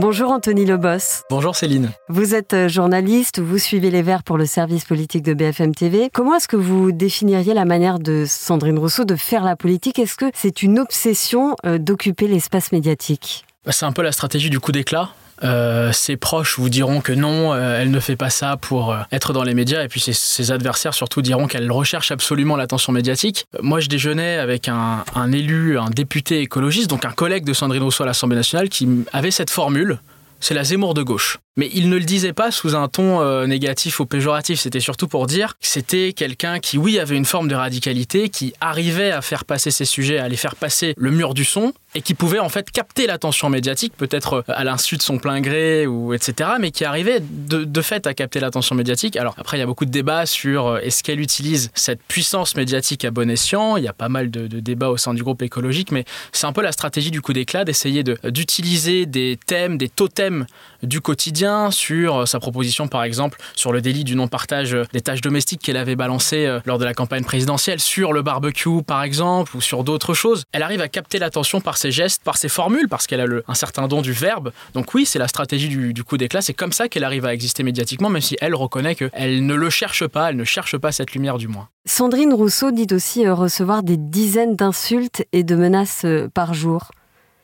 Bonjour 0.00 0.30
Anthony 0.30 0.64
Lebos. 0.64 1.24
Bonjour 1.28 1.56
Céline. 1.56 1.90
Vous 2.08 2.36
êtes 2.36 2.54
euh, 2.54 2.68
journaliste, 2.68 3.40
vous 3.40 3.58
suivez 3.58 3.90
les 3.90 4.02
Verts 4.02 4.22
pour 4.22 4.38
le 4.38 4.46
service 4.46 4.84
politique 4.84 5.24
de 5.24 5.34
BFM 5.34 5.74
TV. 5.74 6.08
Comment 6.12 6.36
est-ce 6.36 6.46
que 6.46 6.54
vous 6.54 6.92
définiriez 6.92 7.52
la 7.52 7.64
manière 7.64 7.98
de 7.98 8.24
Sandrine 8.24 8.78
Rousseau 8.78 9.04
de 9.04 9.16
faire 9.16 9.42
la 9.42 9.56
politique? 9.56 9.98
Est-ce 9.98 10.14
que 10.14 10.26
c'est 10.34 10.62
une 10.62 10.78
obsession 10.78 11.56
euh, 11.66 11.78
d'occuper 11.78 12.28
l'espace 12.28 12.70
médiatique? 12.70 13.44
Bah, 13.66 13.72
C'est 13.72 13.86
un 13.86 13.92
peu 13.92 14.02
la 14.02 14.12
stratégie 14.12 14.50
du 14.50 14.60
coup 14.60 14.70
d'éclat. 14.70 15.08
Euh, 15.44 15.92
ses 15.92 16.16
proches 16.16 16.58
vous 16.58 16.68
diront 16.68 17.00
que 17.00 17.12
non, 17.12 17.52
euh, 17.52 17.80
elle 17.80 17.90
ne 17.90 18.00
fait 18.00 18.16
pas 18.16 18.30
ça 18.30 18.56
pour 18.56 18.92
euh, 18.92 18.98
être 19.12 19.32
dans 19.32 19.44
les 19.44 19.54
médias, 19.54 19.84
et 19.84 19.88
puis 19.88 20.00
ses, 20.00 20.50
adversaires 20.50 20.94
surtout 20.94 21.22
diront 21.22 21.46
qu'elle 21.46 21.70
recherche 21.70 22.10
absolument 22.10 22.56
l'attention 22.56 22.92
médiatique. 22.92 23.46
Moi, 23.60 23.80
je 23.80 23.88
déjeunais 23.88 24.38
avec 24.38 24.68
un, 24.68 25.04
un 25.14 25.32
élu, 25.32 25.78
un 25.78 25.90
député 25.90 26.40
écologiste, 26.40 26.88
donc 26.88 27.04
un 27.04 27.10
collègue 27.10 27.44
de 27.44 27.52
Sandrine 27.52 27.82
Rousseau 27.82 28.04
à 28.04 28.06
l'Assemblée 28.06 28.36
nationale, 28.36 28.68
qui 28.68 28.88
avait 29.12 29.30
cette 29.30 29.50
formule. 29.50 29.98
C'est 30.40 30.54
la 30.54 30.64
Zemmour 30.64 30.94
de 30.94 31.02
gauche. 31.02 31.38
Mais 31.58 31.68
il 31.74 31.90
ne 31.90 31.98
le 31.98 32.04
disait 32.04 32.32
pas 32.32 32.52
sous 32.52 32.76
un 32.76 32.86
ton 32.86 33.20
euh, 33.20 33.46
négatif 33.46 33.98
ou 33.98 34.06
péjoratif, 34.06 34.60
c'était 34.60 34.78
surtout 34.78 35.08
pour 35.08 35.26
dire 35.26 35.58
que 35.60 35.66
c'était 35.66 36.12
quelqu'un 36.12 36.60
qui, 36.60 36.78
oui, 36.78 37.00
avait 37.00 37.16
une 37.16 37.24
forme 37.24 37.48
de 37.48 37.56
radicalité, 37.56 38.28
qui 38.28 38.54
arrivait 38.60 39.10
à 39.10 39.20
faire 39.22 39.44
passer 39.44 39.72
ses 39.72 39.84
sujets, 39.84 40.18
à 40.18 40.28
les 40.28 40.36
faire 40.36 40.54
passer 40.54 40.94
le 40.96 41.10
mur 41.10 41.34
du 41.34 41.44
son, 41.44 41.72
et 41.96 42.00
qui 42.00 42.14
pouvait 42.14 42.38
en 42.38 42.48
fait 42.48 42.70
capter 42.70 43.08
l'attention 43.08 43.48
médiatique, 43.50 43.92
peut-être 43.96 44.34
euh, 44.34 44.42
à 44.46 44.62
l'insu 44.62 44.96
de 44.96 45.02
son 45.02 45.18
plein 45.18 45.40
gré, 45.40 45.88
ou 45.88 46.14
etc., 46.14 46.50
mais 46.60 46.70
qui 46.70 46.84
arrivait 46.84 47.18
de, 47.20 47.64
de 47.64 47.82
fait 47.82 48.06
à 48.06 48.14
capter 48.14 48.38
l'attention 48.38 48.76
médiatique. 48.76 49.16
Alors 49.16 49.34
après, 49.36 49.56
il 49.56 49.60
y 49.60 49.64
a 49.64 49.66
beaucoup 49.66 49.84
de 49.84 49.90
débats 49.90 50.26
sur 50.26 50.68
euh, 50.68 50.78
est-ce 50.78 51.02
qu'elle 51.02 51.18
utilise 51.20 51.72
cette 51.74 52.00
puissance 52.06 52.54
médiatique 52.54 53.04
à 53.04 53.10
bon 53.10 53.28
escient, 53.28 53.76
il 53.76 53.82
y 53.82 53.88
a 53.88 53.92
pas 53.92 54.08
mal 54.08 54.30
de, 54.30 54.46
débats 54.60 54.90
au 54.90 54.96
sein 54.96 55.12
du 55.12 55.24
groupe 55.24 55.42
écologique, 55.42 55.90
mais 55.90 56.04
c'est 56.30 56.46
un 56.46 56.52
peu 56.52 56.62
la 56.62 56.70
stratégie 56.70 57.10
du 57.10 57.20
coup 57.20 57.32
d'éclat 57.32 57.64
d'essayer 57.64 58.04
de- 58.04 58.16
d'utiliser 58.30 59.06
des 59.06 59.36
thèmes, 59.44 59.76
des 59.76 59.88
totems 59.88 60.46
du 60.84 61.00
quotidien 61.00 61.47
sur 61.70 62.16
euh, 62.18 62.26
sa 62.26 62.38
proposition 62.40 62.88
par 62.88 63.02
exemple 63.02 63.38
sur 63.54 63.72
le 63.72 63.80
délit 63.80 64.04
du 64.04 64.14
non-partage 64.16 64.74
euh, 64.74 64.84
des 64.92 65.00
tâches 65.00 65.20
domestiques 65.20 65.60
qu'elle 65.62 65.76
avait 65.76 65.96
balancé 65.96 66.46
euh, 66.46 66.60
lors 66.66 66.78
de 66.78 66.84
la 66.84 66.94
campagne 66.94 67.24
présidentielle, 67.24 67.80
sur 67.80 68.12
le 68.12 68.22
barbecue 68.22 68.82
par 68.86 69.02
exemple 69.02 69.56
ou 69.56 69.60
sur 69.60 69.84
d'autres 69.84 70.14
choses. 70.14 70.44
Elle 70.52 70.62
arrive 70.62 70.80
à 70.80 70.88
capter 70.88 71.18
l'attention 71.18 71.60
par 71.60 71.76
ses 71.76 71.90
gestes, 71.90 72.22
par 72.22 72.36
ses 72.36 72.48
formules 72.48 72.88
parce 72.88 73.06
qu'elle 73.06 73.20
a 73.20 73.26
le- 73.26 73.44
un 73.48 73.54
certain 73.54 73.88
don 73.88 74.02
du 74.02 74.12
verbe. 74.12 74.52
Donc 74.74 74.94
oui, 74.94 75.06
c'est 75.06 75.18
la 75.18 75.28
stratégie 75.28 75.68
du, 75.68 75.92
du 75.92 76.04
coup 76.04 76.16
d'éclat, 76.16 76.42
c'est 76.42 76.54
comme 76.54 76.72
ça 76.72 76.88
qu'elle 76.88 77.04
arrive 77.04 77.24
à 77.24 77.34
exister 77.34 77.62
médiatiquement 77.62 78.08
même 78.10 78.22
si 78.22 78.36
elle 78.40 78.54
reconnaît 78.54 78.94
qu'elle 78.94 79.44
ne 79.46 79.54
le 79.54 79.70
cherche 79.70 80.06
pas, 80.06 80.30
elle 80.30 80.36
ne 80.36 80.44
cherche 80.44 80.76
pas 80.76 80.92
cette 80.92 81.12
lumière 81.12 81.38
du 81.38 81.48
moins. 81.48 81.68
Sandrine 81.86 82.34
Rousseau 82.34 82.70
dit 82.70 82.86
aussi 82.92 83.26
recevoir 83.28 83.82
des 83.82 83.96
dizaines 83.96 84.56
d'insultes 84.56 85.24
et 85.32 85.42
de 85.42 85.54
menaces 85.54 86.04
par 86.34 86.52
jour. 86.54 86.90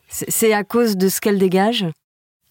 C'est 0.09 0.53
à 0.53 0.65
cause 0.65 0.97
de 0.97 1.09
ce 1.09 1.21
qu'elle 1.21 1.39
dégage? 1.39 1.87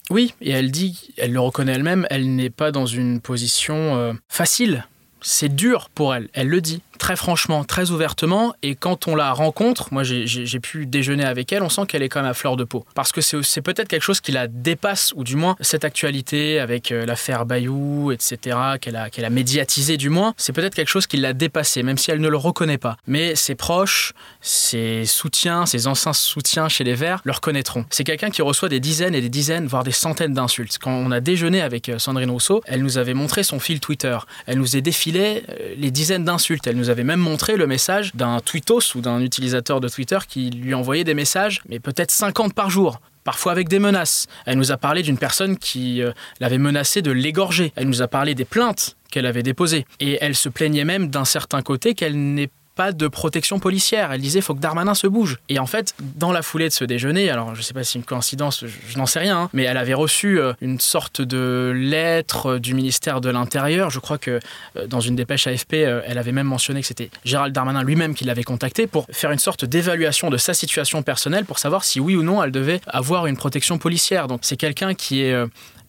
Oui, 0.09 0.33
et 0.41 0.51
elle 0.51 0.71
dit, 0.71 1.11
elle 1.17 1.31
le 1.31 1.39
reconnaît 1.39 1.73
elle-même, 1.73 2.05
elle 2.09 2.35
n'est 2.35 2.49
pas 2.49 2.71
dans 2.71 2.85
une 2.85 3.21
position 3.21 3.97
euh, 3.97 4.13
facile. 4.27 4.85
C'est 5.21 5.55
dur 5.55 5.89
pour 5.95 6.13
elle, 6.13 6.29
elle 6.33 6.49
le 6.49 6.59
dit 6.59 6.81
très 6.99 7.15
franchement, 7.15 7.63
très 7.63 7.91
ouvertement. 7.91 8.53
Et 8.63 8.75
quand 8.75 9.07
on 9.07 9.15
la 9.15 9.31
rencontre, 9.33 9.89
moi 9.91 10.03
j'ai- 10.03 10.59
pu 10.63 10.85
déjeuner 10.85 11.25
avec 11.25 11.51
elle, 11.51 11.63
on 11.63 11.69
sent 11.69 11.81
qu'elle 11.87 12.03
est 12.03 12.09
quand 12.09 12.21
même 12.21 12.29
à 12.29 12.33
fleur 12.33 12.55
de 12.55 12.63
peau. 12.63 12.85
Parce 12.95 13.11
que 13.11 13.21
c'est 13.21 13.61
peut-être 13.61 13.87
quelque 13.87 14.03
chose 14.03 14.21
qui 14.21 14.31
la 14.31 14.47
dépasse, 14.47 15.11
ou 15.15 15.23
du 15.23 15.35
moins 15.35 15.55
cette 15.59 15.83
actualité 15.83 16.59
avec 16.59 16.91
euh, 16.91 17.05
l'affaire 17.05 17.45
Bayou, 17.45 18.11
etc., 18.11 18.57
qu'elle 18.79 18.95
a, 18.95 19.09
qu'elle 19.09 19.25
a 19.25 19.29
médiatisé 19.29 19.97
du 19.97 20.09
moins, 20.09 20.33
c'est 20.37 20.53
peut-être 20.53 20.75
quelque 20.75 20.87
chose 20.89 21.07
qui 21.07 21.17
l'a 21.17 21.33
dépassée, 21.33 21.83
même 21.83 21.97
si 21.97 22.11
elle 22.11 22.21
ne 22.21 22.29
le 22.29 22.37
reconnaît 22.37 22.77
pas. 22.77 22.97
Mais 23.07 23.35
ses 23.35 23.55
proches, 23.55 24.13
ses 24.41 25.05
soutiens, 25.05 25.65
ses 25.65 25.87
anciens 25.87 26.13
soutiens 26.13 26.69
chez 26.69 26.83
les 26.83 26.95
Verts 26.95 27.21
le 27.23 27.31
reconnaîtront. 27.31 27.85
C'est 27.89 28.03
quelqu'un 28.03 28.29
qui 28.29 28.41
reçoit 28.41 28.69
des 28.69 28.79
dizaines 28.79 29.15
et 29.15 29.21
des 29.21 29.29
dizaines, 29.29 29.67
voire 29.67 29.83
des 29.83 29.91
centaines 29.91 30.33
d'insultes. 30.33 30.77
Quand 30.79 30.91
on 30.93 31.11
a 31.11 31.19
déjeuné 31.19 31.61
avec 31.61 31.89
euh, 31.89 31.99
Sandrine 31.99 32.29
Rousseau, 32.29 32.61
elle 32.65 32.81
nous 32.83 32.97
avait 32.97 33.13
montré 33.13 33.43
son 33.43 33.59
fil 33.59 33.79
Twitter. 33.79 34.17
Elle 34.45 34.59
nous 34.59 34.75
a 34.75 34.81
défilé 34.81 35.43
euh, 35.49 35.73
les 35.77 35.91
dizaines 35.91 36.25
d'insultes. 36.25 36.67
Avait 36.89 37.03
même 37.03 37.19
montré 37.19 37.57
le 37.57 37.67
message 37.67 38.15
d'un 38.15 38.39
tweetos 38.39 38.95
ou 38.95 39.01
d'un 39.01 39.21
utilisateur 39.21 39.79
de 39.79 39.87
Twitter 39.87 40.19
qui 40.27 40.49
lui 40.49 40.73
envoyait 40.73 41.03
des 41.03 41.13
messages, 41.13 41.61
mais 41.69 41.79
peut-être 41.79 42.11
50 42.11 42.53
par 42.53 42.69
jour. 42.69 42.99
Parfois 43.23 43.53
avec 43.53 43.69
des 43.69 43.79
menaces. 43.79 44.27
Elle 44.45 44.57
nous 44.57 44.71
a 44.71 44.77
parlé 44.77 45.01
d'une 45.01 45.17
personne 45.17 45.57
qui 45.57 46.01
euh, 46.01 46.11
l'avait 46.41 46.57
menacée 46.57 47.01
de 47.01 47.11
l'égorger. 47.11 47.71
Elle 47.75 47.87
nous 47.87 48.01
a 48.01 48.07
parlé 48.07 48.35
des 48.35 48.43
plaintes 48.43 48.97
qu'elle 49.11 49.25
avait 49.25 49.43
déposées. 49.43 49.85
Et 50.01 50.17
elle 50.19 50.35
se 50.35 50.49
plaignait 50.49 50.83
même 50.83 51.07
d'un 51.07 51.23
certain 51.23 51.61
côté 51.61 51.93
qu'elle 51.93 52.17
n'est 52.17 52.49
pas 52.75 52.91
de 52.91 53.07
protection 53.07 53.59
policière. 53.59 54.11
Elle 54.11 54.21
disait 54.21 54.41
faut 54.41 54.55
que 54.55 54.59
Darmanin 54.59 54.93
se 54.93 55.07
bouge. 55.07 55.39
Et 55.49 55.59
en 55.59 55.65
fait, 55.65 55.95
dans 55.99 56.31
la 56.31 56.41
foulée 56.41 56.69
de 56.69 56.73
ce 56.73 56.85
déjeuner, 56.85 57.29
alors 57.29 57.55
je 57.55 57.61
sais 57.61 57.73
pas 57.73 57.83
si 57.83 57.93
c'est 57.93 57.99
une 57.99 58.05
coïncidence, 58.05 58.65
je, 58.65 58.97
n'en 58.97 59.05
sais 59.05 59.19
rien, 59.19 59.37
hein, 59.37 59.49
mais 59.53 59.63
elle 59.63 59.77
avait 59.77 59.93
reçu 59.93 60.39
euh, 60.39 60.53
une 60.61 60.79
sorte 60.79 61.21
de 61.21 61.73
lettre 61.75 62.53
euh, 62.53 62.59
du 62.59 62.73
ministère 62.73 63.21
de 63.21 63.29
l'Intérieur. 63.29 63.89
Je 63.89 63.99
crois 63.99 64.17
que 64.17 64.39
euh, 64.77 64.87
dans 64.87 64.99
une 64.99 65.15
dépêche 65.15 65.47
AFP, 65.47 65.73
elle 65.73 66.17
avait 66.17 66.31
même 66.31 66.47
mentionné 66.47 66.81
que 66.81 66.87
c'était 66.87 67.09
Gérald 67.25 67.53
Darmanin 67.53 67.83
lui-même 67.83 68.15
qui 68.15 68.25
l'avait 68.25 68.43
contacté 68.43 68.87
pour 68.87 69.05
faire 69.11 69.31
une 69.31 69.39
sorte 69.39 69.65
d'évaluation 69.65 70.29
de 70.29 70.37
sa 70.37 70.53
situation 70.53 71.03
personnelle 71.03 71.45
pour 71.45 71.59
savoir 71.59 71.83
si 71.83 71.99
oui 71.99 72.15
ou 72.15 72.23
non 72.23 72.43
elle 72.43 72.51
devait 72.51 72.81
avoir 72.87 73.27
une 73.27 73.37
protection 73.37 73.77
policière. 73.77 74.27
Donc 74.27 74.41
c'est 74.43 74.57
quelqu'un 74.57 74.93
qui 74.93 75.21
est 75.21 75.35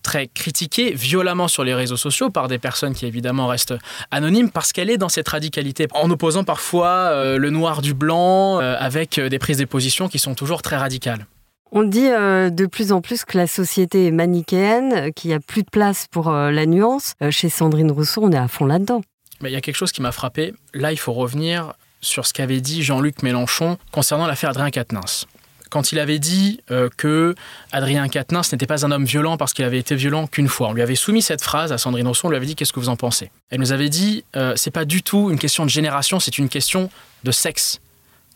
très 0.04 0.28
critiquée 0.28 0.92
violemment 0.92 1.48
sur 1.48 1.64
les 1.64 1.74
réseaux 1.74 1.96
sociaux 1.96 2.30
par 2.30 2.46
des 2.46 2.58
personnes 2.58 2.94
qui 2.94 3.06
évidemment 3.06 3.48
restent 3.48 3.74
anonymes 4.12 4.50
parce 4.50 4.72
qu'elle 4.72 4.90
est 4.90 4.98
dans 4.98 5.08
cette 5.08 5.28
radicalité 5.28 5.88
en 5.94 6.08
opposant 6.10 6.44
parfois 6.44 6.88
euh, 7.10 7.38
le 7.38 7.50
noir 7.50 7.82
du 7.82 7.94
blanc 7.94 8.60
euh, 8.60 8.76
avec 8.78 9.18
euh, 9.18 9.28
des 9.28 9.38
prises 9.38 9.56
de 9.56 9.64
position 9.64 10.08
qui 10.08 10.18
sont 10.18 10.34
toujours 10.34 10.62
très 10.62 10.76
radicales. 10.76 11.26
On 11.72 11.82
dit 11.82 12.06
euh, 12.06 12.50
de 12.50 12.66
plus 12.66 12.92
en 12.92 13.00
plus 13.00 13.24
que 13.24 13.36
la 13.36 13.46
société 13.46 14.06
est 14.06 14.10
manichéenne, 14.12 15.12
qu'il 15.14 15.30
n'y 15.30 15.34
a 15.34 15.40
plus 15.40 15.62
de 15.62 15.70
place 15.70 16.06
pour 16.08 16.30
la 16.30 16.66
nuance. 16.66 17.14
Chez 17.30 17.48
Sandrine 17.48 17.90
Rousseau, 17.90 18.20
on 18.22 18.30
est 18.30 18.36
à 18.36 18.46
fond 18.46 18.66
là-dedans. 18.66 19.00
Mais 19.40 19.50
il 19.50 19.54
y 19.54 19.56
a 19.56 19.60
quelque 19.60 19.74
chose 19.74 19.90
qui 19.90 20.02
m'a 20.02 20.12
frappé. 20.12 20.54
Là, 20.74 20.92
il 20.92 20.98
faut 20.98 21.12
revenir 21.12 21.72
sur 22.00 22.26
ce 22.26 22.32
qu'avait 22.32 22.60
dit 22.60 22.82
Jean-Luc 22.82 23.22
Mélenchon 23.22 23.78
concernant 23.90 24.26
l'affaire 24.26 24.50
Adrien 24.50 24.70
Quatennens. 24.70 25.26
Quand 25.74 25.90
il 25.90 25.98
avait 25.98 26.20
dit 26.20 26.60
euh, 26.70 26.88
que 26.96 27.34
Adrien 27.72 28.06
Quatennens 28.06 28.52
n'était 28.52 28.68
pas 28.68 28.86
un 28.86 28.92
homme 28.92 29.04
violent 29.04 29.36
parce 29.36 29.52
qu'il 29.52 29.64
avait 29.64 29.80
été 29.80 29.96
violent 29.96 30.28
qu'une 30.28 30.46
fois, 30.46 30.68
on 30.68 30.72
lui 30.72 30.82
avait 30.82 30.94
soumis 30.94 31.20
cette 31.20 31.42
phrase 31.42 31.72
à 31.72 31.78
Sandrine 31.78 32.06
Rousseau, 32.06 32.28
on 32.28 32.30
lui 32.30 32.36
avait 32.36 32.46
dit 32.46 32.54
qu'est-ce 32.54 32.72
que 32.72 32.78
vous 32.78 32.90
en 32.90 32.94
pensez? 32.94 33.32
Elle 33.50 33.58
nous 33.58 33.72
avait 33.72 33.88
dit 33.88 34.24
euh, 34.36 34.52
c'est 34.54 34.70
pas 34.70 34.84
du 34.84 35.02
tout 35.02 35.32
une 35.32 35.38
question 35.40 35.64
de 35.64 35.70
génération, 35.70 36.20
c'est 36.20 36.38
une 36.38 36.48
question 36.48 36.90
de 37.24 37.32
sexe. 37.32 37.80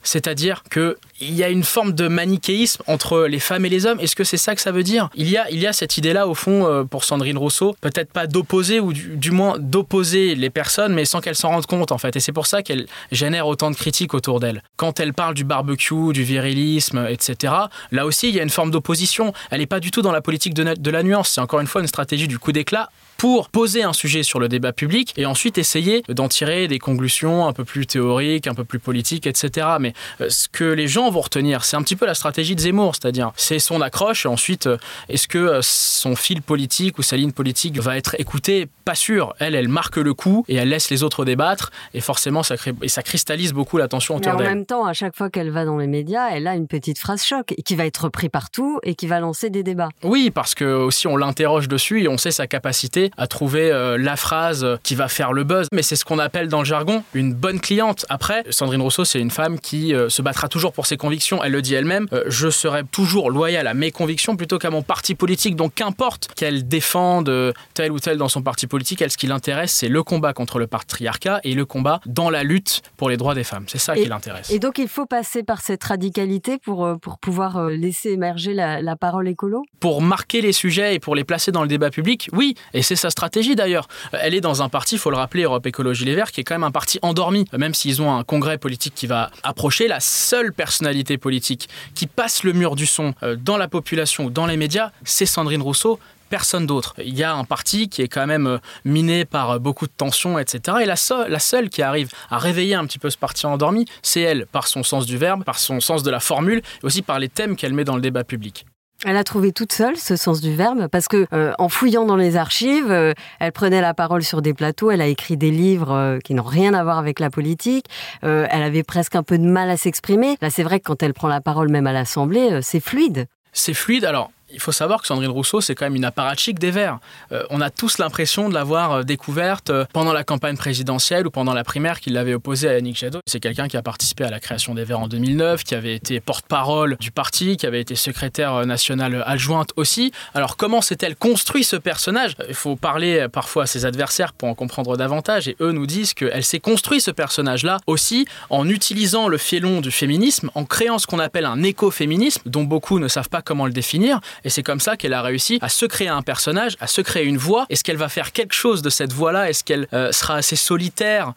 C'est-à-dire 0.02 0.62
qu'il 0.70 0.94
y 1.34 1.42
a 1.42 1.48
une 1.48 1.64
forme 1.64 1.92
de 1.92 2.08
manichéisme 2.08 2.82
entre 2.86 3.26
les 3.26 3.40
femmes 3.40 3.66
et 3.66 3.68
les 3.68 3.86
hommes. 3.86 4.00
Est-ce 4.00 4.16
que 4.16 4.24
c'est 4.24 4.36
ça 4.36 4.54
que 4.54 4.60
ça 4.60 4.72
veut 4.72 4.82
dire? 4.82 5.10
Il 5.14 5.28
y, 5.28 5.36
a, 5.36 5.50
il 5.50 5.68
cette 5.72 5.98
idée-là, 5.98 6.28
au 6.28 6.34
fond, 6.34 6.66
euh, 6.66 6.84
pour 6.84 7.04
Sandrine 7.04 7.36
Rousseau, 7.36 7.76
peut-être 7.80 8.12
pas 8.12 8.26
d'opposer, 8.26 8.80
ou 8.80 8.92
du, 8.92 9.30
moins 9.30 9.56
d'opposer 9.58 10.34
les 10.34 10.50
personnes, 10.50 10.94
mais 10.94 11.04
sans 11.04 11.20
qu'elles 11.20 11.34
s'en 11.34 11.48
rendent 11.48 11.66
compte, 11.66 11.92
en 11.92 11.98
fait. 11.98 12.16
Et 12.16 12.20
c'est 12.20 12.32
pour 12.32 12.46
ça 12.46 12.62
qu'elle 12.62 12.86
génère 13.12 13.46
autant 13.46 13.70
de 13.70 13.76
critiques 13.76 14.14
autour 14.14 14.40
d'elle. 14.40 14.62
Quand 14.76 15.00
elle 15.00 15.12
parle 15.12 15.34
du 15.34 15.44
barbecue, 15.44 16.12
du 16.12 16.22
virilisme, 16.22 17.06
etc., 17.08 17.52
là 17.90 18.06
aussi, 18.06 18.28
il 18.28 18.34
y 18.34 18.40
a 18.40 18.42
une 18.42 18.50
forme 18.50 18.70
d'opposition. 18.70 19.32
Elle 19.50 19.60
n'est 19.60 19.66
pas 19.66 19.80
du 19.80 19.90
tout 19.90 20.02
dans 20.02 20.12
la 20.12 20.22
politique 20.22 20.54
de 20.54 20.90
la 20.90 21.02
nuance. 21.02 21.30
C'est 21.30 21.40
encore 21.40 21.60
une 21.60 21.66
fois 21.66 21.80
une 21.80 21.88
stratégie 21.88 22.28
du 22.28 22.38
coup 22.38 22.52
d'éclat 22.52 22.88
pour 23.18 23.48
poser 23.50 23.82
un 23.82 23.92
sujet 23.92 24.22
sur 24.22 24.38
le 24.38 24.48
débat 24.48 24.72
public 24.72 25.12
et 25.16 25.26
ensuite 25.26 25.58
essayer 25.58 26.04
d'en 26.08 26.28
tirer 26.28 26.68
des 26.68 26.78
conclusions 26.78 27.46
un 27.48 27.52
peu 27.52 27.64
plus 27.64 27.84
théoriques, 27.84 28.46
un 28.46 28.54
peu 28.54 28.62
plus 28.64 28.78
politiques, 28.78 29.26
etc. 29.26 29.66
Mais 29.80 29.92
euh, 30.20 30.30
ce 30.30 30.46
que 30.48 30.64
les 30.64 30.86
gens 30.86 31.10
vont 31.10 31.20
retenir, 31.20 31.64
c'est 31.64 31.76
un 31.76 31.82
petit 31.82 31.96
peu 31.96 32.06
la 32.06 32.14
stratégie 32.14 32.54
de 32.54 32.60
Zemmour, 32.60 32.94
c'est-à-dire 32.94 33.32
c'est 33.36 33.58
son 33.58 33.80
accroche 33.80 34.24
et 34.24 34.28
ensuite 34.28 34.68
euh, 34.68 34.78
est-ce 35.08 35.26
que 35.26 35.36
euh, 35.36 35.58
son 35.62 36.14
fil 36.14 36.42
politique 36.42 36.98
ou 36.98 37.02
sa 37.02 37.16
ligne 37.16 37.32
politique 37.32 37.78
va 37.80 37.96
être 37.96 38.14
écouté 38.20 38.68
Pas 38.84 38.94
sûr. 38.94 39.34
Elle, 39.40 39.56
elle 39.56 39.68
marque 39.68 39.96
le 39.96 40.14
coup 40.14 40.44
et 40.46 40.54
elle 40.54 40.68
laisse 40.68 40.88
les 40.88 41.02
autres 41.02 41.24
débattre 41.24 41.72
et 41.94 42.00
forcément 42.00 42.44
ça, 42.44 42.56
crée, 42.56 42.72
et 42.82 42.88
ça 42.88 43.02
cristallise 43.02 43.52
beaucoup 43.52 43.78
l'attention 43.78 44.14
autour 44.14 44.34
en 44.34 44.36
d'elle. 44.36 44.46
même 44.46 44.64
temps, 44.64 44.86
à 44.86 44.92
chaque 44.92 45.16
fois 45.16 45.28
qu'elle 45.28 45.50
va 45.50 45.64
dans 45.64 45.78
les 45.78 45.88
médias, 45.88 46.28
elle 46.30 46.46
a 46.46 46.54
une 46.54 46.68
petite 46.68 47.00
phrase 47.00 47.24
choc 47.24 47.52
qui 47.64 47.74
va 47.74 47.84
être 47.84 48.04
reprise 48.04 48.30
partout 48.32 48.78
et 48.84 48.94
qui 48.94 49.08
va 49.08 49.18
lancer 49.18 49.50
des 49.50 49.64
débats. 49.64 49.88
Oui, 50.04 50.30
parce 50.30 50.54
que 50.54 50.64
aussi 50.64 51.08
on 51.08 51.16
l'interroge 51.16 51.66
dessus 51.66 52.02
et 52.04 52.08
on 52.08 52.16
sait 52.16 52.30
sa 52.30 52.46
capacité 52.46 53.07
à 53.16 53.26
trouver 53.26 53.70
euh, 53.70 53.96
la 53.98 54.16
phrase 54.16 54.66
qui 54.82 54.94
va 54.94 55.08
faire 55.08 55.32
le 55.32 55.44
buzz. 55.44 55.68
Mais 55.72 55.82
c'est 55.82 55.96
ce 55.96 56.04
qu'on 56.04 56.18
appelle 56.18 56.48
dans 56.48 56.60
le 56.60 56.64
jargon 56.64 57.02
une 57.14 57.34
bonne 57.34 57.60
cliente. 57.60 58.06
Après, 58.08 58.44
Sandrine 58.50 58.82
Rousseau, 58.82 59.04
c'est 59.04 59.20
une 59.20 59.30
femme 59.30 59.58
qui 59.58 59.94
euh, 59.94 60.08
se 60.08 60.22
battra 60.22 60.48
toujours 60.48 60.72
pour 60.72 60.86
ses 60.86 60.96
convictions. 60.96 61.42
Elle 61.42 61.52
le 61.52 61.62
dit 61.62 61.74
elle-même. 61.74 62.06
euh, 62.12 62.24
je 62.28 62.50
serai 62.50 62.84
toujours 62.84 63.30
loyale 63.30 63.66
à 63.66 63.74
mes 63.74 63.90
convictions 63.90 64.36
plutôt 64.36 64.58
qu'à 64.58 64.70
mon 64.70 64.82
parti 64.82 65.14
politique. 65.14 65.56
Donc 65.56 65.74
qu'importe 65.74 66.28
qu'elle 66.34 66.68
défende 66.68 67.54
tel 67.74 67.92
ou 67.92 67.98
tel 67.98 68.18
dans 68.18 68.28
son 68.28 68.42
parti 68.42 68.66
politique, 68.66 69.02
elle, 69.02 69.10
ce 69.10 69.16
qui 69.16 69.26
l'intéresse, 69.26 69.72
c'est 69.72 69.88
le 69.88 70.02
combat 70.02 70.32
contre 70.32 70.58
le 70.58 70.66
patriarcat 70.66 71.40
et 71.44 71.54
le 71.54 71.64
combat 71.64 72.00
dans 72.06 72.30
la 72.30 72.42
lutte 72.42 72.82
pour 72.96 73.08
les 73.08 73.16
droits 73.16 73.34
des 73.34 73.44
femmes. 73.44 73.64
C'est 73.68 73.78
ça 73.78 73.94
qui 73.94 74.06
l'intéresse. 74.06 74.50
Et 74.50 74.58
donc, 74.58 74.78
il 74.78 74.88
faut 74.88 75.06
passer 75.06 75.42
par 75.42 75.60
cette 75.60 75.84
radicalité 75.84 76.58
pour, 76.58 76.98
pour 77.00 77.18
pouvoir 77.18 77.68
laisser 77.68 78.10
émerger 78.10 78.54
la, 78.54 78.82
la 78.82 78.96
parole 78.96 79.28
écolo? 79.28 79.64
Pour 79.80 80.02
marquer 80.02 80.40
les 80.40 80.52
sujets 80.52 80.94
et 80.94 80.98
pour 80.98 81.14
les 81.14 81.24
placer 81.24 81.52
dans 81.52 81.62
le 81.62 81.68
débat 81.68 81.90
public, 81.90 82.28
oui, 82.32 82.54
et 82.74 82.82
c'est 82.82 82.96
sa 82.98 83.10
stratégie 83.10 83.56
d'ailleurs. 83.56 83.88
Euh, 84.14 84.18
Elle 84.20 84.34
est 84.34 84.40
dans 84.40 84.62
un 84.62 84.68
parti, 84.68 84.96
il 84.96 84.98
faut 84.98 85.10
le 85.10 85.16
rappeler, 85.16 85.44
Europe 85.44 85.66
Écologie 85.66 86.04
Les 86.04 86.14
Verts, 86.14 86.32
qui 86.32 86.40
est 86.40 86.44
quand 86.44 86.54
même 86.54 86.64
un 86.64 86.70
parti 86.70 86.98
endormi, 87.02 87.46
Euh, 87.54 87.58
même 87.58 87.74
s'ils 87.74 88.02
ont 88.02 88.14
un 88.14 88.24
congrès 88.24 88.58
politique 88.58 88.94
qui 88.94 89.06
va 89.06 89.30
approcher, 89.42 89.88
la 89.88 90.00
seule 90.00 90.52
personnalité 90.52 91.18
politique 91.18 91.68
qui 91.94 92.06
passe 92.06 92.44
le 92.44 92.52
mur 92.52 92.76
du 92.76 92.86
son 92.86 93.14
euh, 93.22 93.36
dans 93.36 93.56
la 93.56 93.68
population 93.68 94.26
ou 94.26 94.30
dans 94.30 94.46
les 94.46 94.56
médias, 94.56 94.90
c'est 95.04 95.26
Sandrine 95.26 95.62
Rousseau. 95.62 95.98
Personne 96.30 96.66
d'autre. 96.66 96.94
Il 97.02 97.16
y 97.16 97.24
a 97.24 97.32
un 97.32 97.44
parti 97.44 97.88
qui 97.88 98.02
est 98.02 98.08
quand 98.08 98.26
même 98.26 98.58
miné 98.84 99.24
par 99.24 99.58
beaucoup 99.60 99.86
de 99.86 99.92
tensions, 99.96 100.38
etc. 100.38 100.78
Et 100.82 100.84
la, 100.84 100.96
seule, 100.96 101.30
la 101.30 101.38
seule 101.38 101.70
qui 101.70 101.80
arrive 101.80 102.10
à 102.28 102.36
réveiller 102.36 102.74
un 102.74 102.84
petit 102.84 102.98
peu 102.98 103.08
ce 103.08 103.16
parti 103.16 103.46
endormi, 103.46 103.86
c'est 104.02 104.20
elle, 104.20 104.46
par 104.46 104.66
son 104.66 104.82
sens 104.82 105.06
du 105.06 105.16
verbe, 105.16 105.42
par 105.42 105.58
son 105.58 105.80
sens 105.80 106.02
de 106.02 106.10
la 106.10 106.20
formule, 106.20 106.58
et 106.58 106.84
aussi 106.84 107.00
par 107.00 107.18
les 107.18 107.30
thèmes 107.30 107.56
qu'elle 107.56 107.72
met 107.72 107.84
dans 107.84 107.96
le 107.96 108.02
débat 108.02 108.24
public. 108.24 108.66
Elle 109.04 109.16
a 109.16 109.22
trouvé 109.22 109.52
toute 109.52 109.72
seule 109.72 109.96
ce 109.96 110.16
sens 110.16 110.40
du 110.40 110.56
verbe 110.56 110.88
parce 110.88 111.06
que 111.06 111.26
euh, 111.32 111.52
en 111.58 111.68
fouillant 111.68 112.04
dans 112.04 112.16
les 112.16 112.36
archives, 112.36 112.90
euh, 112.90 113.12
elle 113.38 113.52
prenait 113.52 113.80
la 113.80 113.94
parole 113.94 114.24
sur 114.24 114.42
des 114.42 114.54
plateaux, 114.54 114.90
elle 114.90 115.00
a 115.00 115.06
écrit 115.06 115.36
des 115.36 115.52
livres 115.52 115.92
euh, 115.92 116.18
qui 116.18 116.34
n'ont 116.34 116.42
rien 116.42 116.74
à 116.74 116.82
voir 116.82 116.98
avec 116.98 117.20
la 117.20 117.30
politique, 117.30 117.86
elle 118.22 118.62
avait 118.62 118.82
presque 118.82 119.14
un 119.14 119.22
peu 119.22 119.38
de 119.38 119.44
mal 119.44 119.70
à 119.70 119.76
s'exprimer. 119.76 120.36
Là, 120.40 120.50
c'est 120.50 120.64
vrai 120.64 120.80
que 120.80 120.86
quand 120.86 121.02
elle 121.02 121.14
prend 121.14 121.28
la 121.28 121.40
parole 121.40 121.68
même 121.68 121.86
à 121.86 121.92
l'Assemblée, 121.92 122.58
c'est 122.62 122.80
fluide. 122.80 123.26
C'est 123.52 123.74
fluide. 123.74 124.04
Alors, 124.04 124.32
il 124.50 124.60
faut 124.60 124.72
savoir 124.72 125.00
que 125.00 125.06
Sandrine 125.06 125.30
Rousseau, 125.30 125.60
c'est 125.60 125.74
quand 125.74 125.84
même 125.84 125.96
une 125.96 126.04
apparatchik 126.04 126.58
des 126.58 126.70
Verts. 126.70 126.98
Euh, 127.32 127.42
on 127.50 127.60
a 127.60 127.70
tous 127.70 127.98
l'impression 127.98 128.48
de 128.48 128.54
l'avoir 128.54 128.92
euh, 128.92 129.02
découverte 129.02 129.70
euh, 129.70 129.84
pendant 129.92 130.12
la 130.12 130.24
campagne 130.24 130.56
présidentielle 130.56 131.26
ou 131.26 131.30
pendant 131.30 131.52
la 131.52 131.64
primaire 131.64 132.00
qui 132.00 132.10
l'avait 132.10 132.34
opposée 132.34 132.68
à 132.68 132.74
Yannick 132.74 132.96
Jadot. 132.96 133.20
C'est 133.26 133.40
quelqu'un 133.40 133.68
qui 133.68 133.76
a 133.76 133.82
participé 133.82 134.24
à 134.24 134.30
la 134.30 134.40
création 134.40 134.74
des 134.74 134.84
Verts 134.84 135.00
en 135.00 135.08
2009, 135.08 135.64
qui 135.64 135.74
avait 135.74 135.94
été 135.94 136.20
porte-parole 136.20 136.96
du 136.98 137.10
parti, 137.10 137.56
qui 137.56 137.66
avait 137.66 137.80
été 137.80 137.94
secrétaire 137.94 138.64
nationale 138.64 139.22
adjointe 139.26 139.72
aussi. 139.76 140.12
Alors 140.34 140.56
comment 140.56 140.80
s'est-elle 140.80 141.16
construit 141.16 141.64
ce 141.64 141.76
personnage? 141.76 142.34
Il 142.48 142.54
faut 142.54 142.76
parler 142.76 143.26
parfois 143.30 143.64
à 143.64 143.66
ses 143.66 143.84
adversaires 143.84 144.32
pour 144.32 144.48
en 144.48 144.54
comprendre 144.54 144.96
davantage 144.96 145.48
et 145.48 145.56
eux 145.60 145.72
nous 145.72 145.86
disent 145.86 146.14
qu'elle 146.14 146.44
s'est 146.44 146.60
construit 146.60 147.00
ce 147.00 147.10
personnage-là 147.10 147.78
aussi 147.86 148.26
en 148.50 148.68
utilisant 148.68 149.28
le 149.28 149.38
félon 149.38 149.80
du 149.80 149.90
féminisme, 149.90 150.50
en 150.54 150.64
créant 150.64 150.98
ce 150.98 151.06
qu'on 151.06 151.18
appelle 151.18 151.44
un 151.44 151.62
écoféminisme 151.62 152.42
dont 152.46 152.64
beaucoup 152.64 152.98
ne 152.98 153.08
savent 153.08 153.28
pas 153.28 153.42
comment 153.42 153.66
le 153.66 153.72
définir 153.72 154.20
et 154.44 154.50
c'est 154.50 154.62
comme 154.62 154.80
ça 154.80 154.96
qu'elle 154.96 155.14
a 155.14 155.22
réussi 155.22 155.58
à 155.60 155.68
se 155.68 155.86
créer 155.86 156.08
un 156.08 156.22
personnage, 156.22 156.76
à 156.80 156.86
se 156.86 157.00
créer 157.00 157.24
une 157.24 157.38
voix. 157.38 157.66
Est-ce 157.70 157.84
qu'elle 157.84 157.96
va 157.96 158.08
faire 158.08 158.32
quelque 158.32 158.54
chose 158.54 158.82
de 158.82 158.90
cette 158.90 159.12
voix-là? 159.12 159.48
Est-ce 159.48 159.64
qu'elle 159.64 159.88
euh, 159.92 160.12
sera 160.12 160.36
assez 160.36 160.56
solitaire 160.56 161.32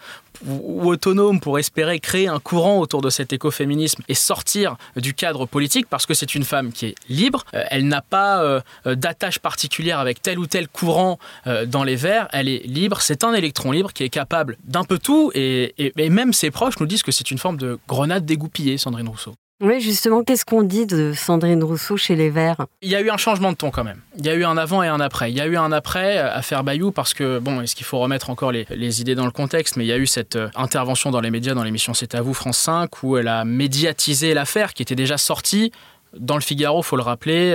ou 0.47 0.89
autonome 0.89 1.39
pour 1.39 1.59
espérer 1.59 1.99
créer 1.99 2.27
un 2.27 2.39
courant 2.39 2.79
autour 2.79 3.01
de 3.01 3.11
cet 3.11 3.31
écoféminisme 3.31 4.01
et 4.07 4.15
sortir 4.15 4.75
du 4.95 5.13
cadre 5.13 5.45
politique? 5.45 5.87
Parce 5.87 6.05
que 6.05 6.13
c'est 6.13 6.33
une 6.33 6.43
femme 6.43 6.71
qui 6.71 6.87
est 6.87 6.95
libre, 7.09 7.43
euh, 7.53 7.63
elle 7.69 7.87
n'a 7.87 8.01
pas 8.01 8.41
euh, 8.41 8.61
d'attache 8.85 9.39
particulière 9.39 9.99
avec 9.99 10.21
tel 10.21 10.39
ou 10.39 10.47
tel 10.47 10.67
courant 10.67 11.19
dans 11.67 11.83
les 11.83 11.95
verts, 11.95 12.27
elle 12.31 12.47
est 12.47 12.65
libre, 12.65 13.01
c'est 13.01 13.23
un 13.23 13.33
électron 13.33 13.71
libre 13.71 13.93
qui 13.93 14.03
est 14.03 14.09
capable 14.09 14.57
d'un 14.63 14.83
peu 14.83 14.97
tout 14.97 15.31
et, 15.35 15.73
et, 15.77 16.09
même 16.09 16.33
ses 16.33 16.51
proches 16.51 16.79
nous 16.79 16.85
disent 16.85 17.03
que 17.03 17.11
c'est 17.11 17.31
une 17.31 17.37
forme 17.37 17.57
de 17.57 17.79
grenade 17.87 18.25
dégoupillée, 18.25 18.77
Sandrine 18.77 19.07
Rousseau. 19.07 19.35
Oui, 19.61 19.79
justement, 19.79 20.23
qu'est-ce 20.23 20.43
qu'on 20.43 20.63
dit 20.63 20.87
de 20.87 21.13
Sandrine 21.13 21.63
Rousseau 21.63 21.95
chez 21.95 22.15
les 22.15 22.31
Verts? 22.31 22.65
Il 22.81 22.89
y 22.89 22.95
a 22.95 23.01
eu 23.01 23.11
un 23.11 23.17
changement 23.17 23.51
de 23.51 23.57
ton 23.57 23.69
quand 23.69 23.83
même. 23.83 24.01
Il 24.17 24.25
y 24.25 24.29
a 24.29 24.33
eu 24.33 24.43
un 24.43 24.57
avant 24.57 24.81
et 24.81 24.87
un 24.87 24.99
après. 24.99 25.31
Il 25.31 25.37
y 25.37 25.41
a 25.41 25.45
eu 25.45 25.55
un 25.55 25.71
après 25.71 26.17
à 26.17 26.41
faire 26.41 26.63
Bayou 26.63 26.91
parce 26.91 27.13
que, 27.13 27.37
bon, 27.37 27.61
est-ce 27.61 27.75
qu'il 27.75 27.85
faut 27.85 27.99
remettre 27.99 28.31
encore 28.31 28.51
les, 28.51 29.01
idées 29.01 29.13
dans 29.13 29.25
le 29.25 29.31
contexte? 29.31 29.77
Mais 29.77 29.85
il 29.85 29.87
y 29.87 29.91
a 29.91 29.97
eu 29.97 30.07
cette 30.07 30.35
euh, 30.35 30.49
intervention 30.55 31.11
dans 31.11 31.21
les 31.21 31.29
médias, 31.29 31.53
dans 31.53 31.63
l'émission 31.63 31.93
C'est 31.93 32.15
à 32.15 32.21
vous, 32.21 32.33
France 32.33 32.57
5, 32.57 33.03
où 33.03 33.17
elle 33.17 33.27
a 33.27 33.45
médiatisé 33.45 34.33
l'affaire 34.33 34.73
qui 34.73 34.81
était 34.81 34.95
déjà 34.95 35.19
sortie 35.19 35.71
dans 36.17 36.35
le 36.35 36.41
Figaro, 36.41 36.81
faut 36.81 36.97
le 36.97 37.03
rappeler. 37.03 37.53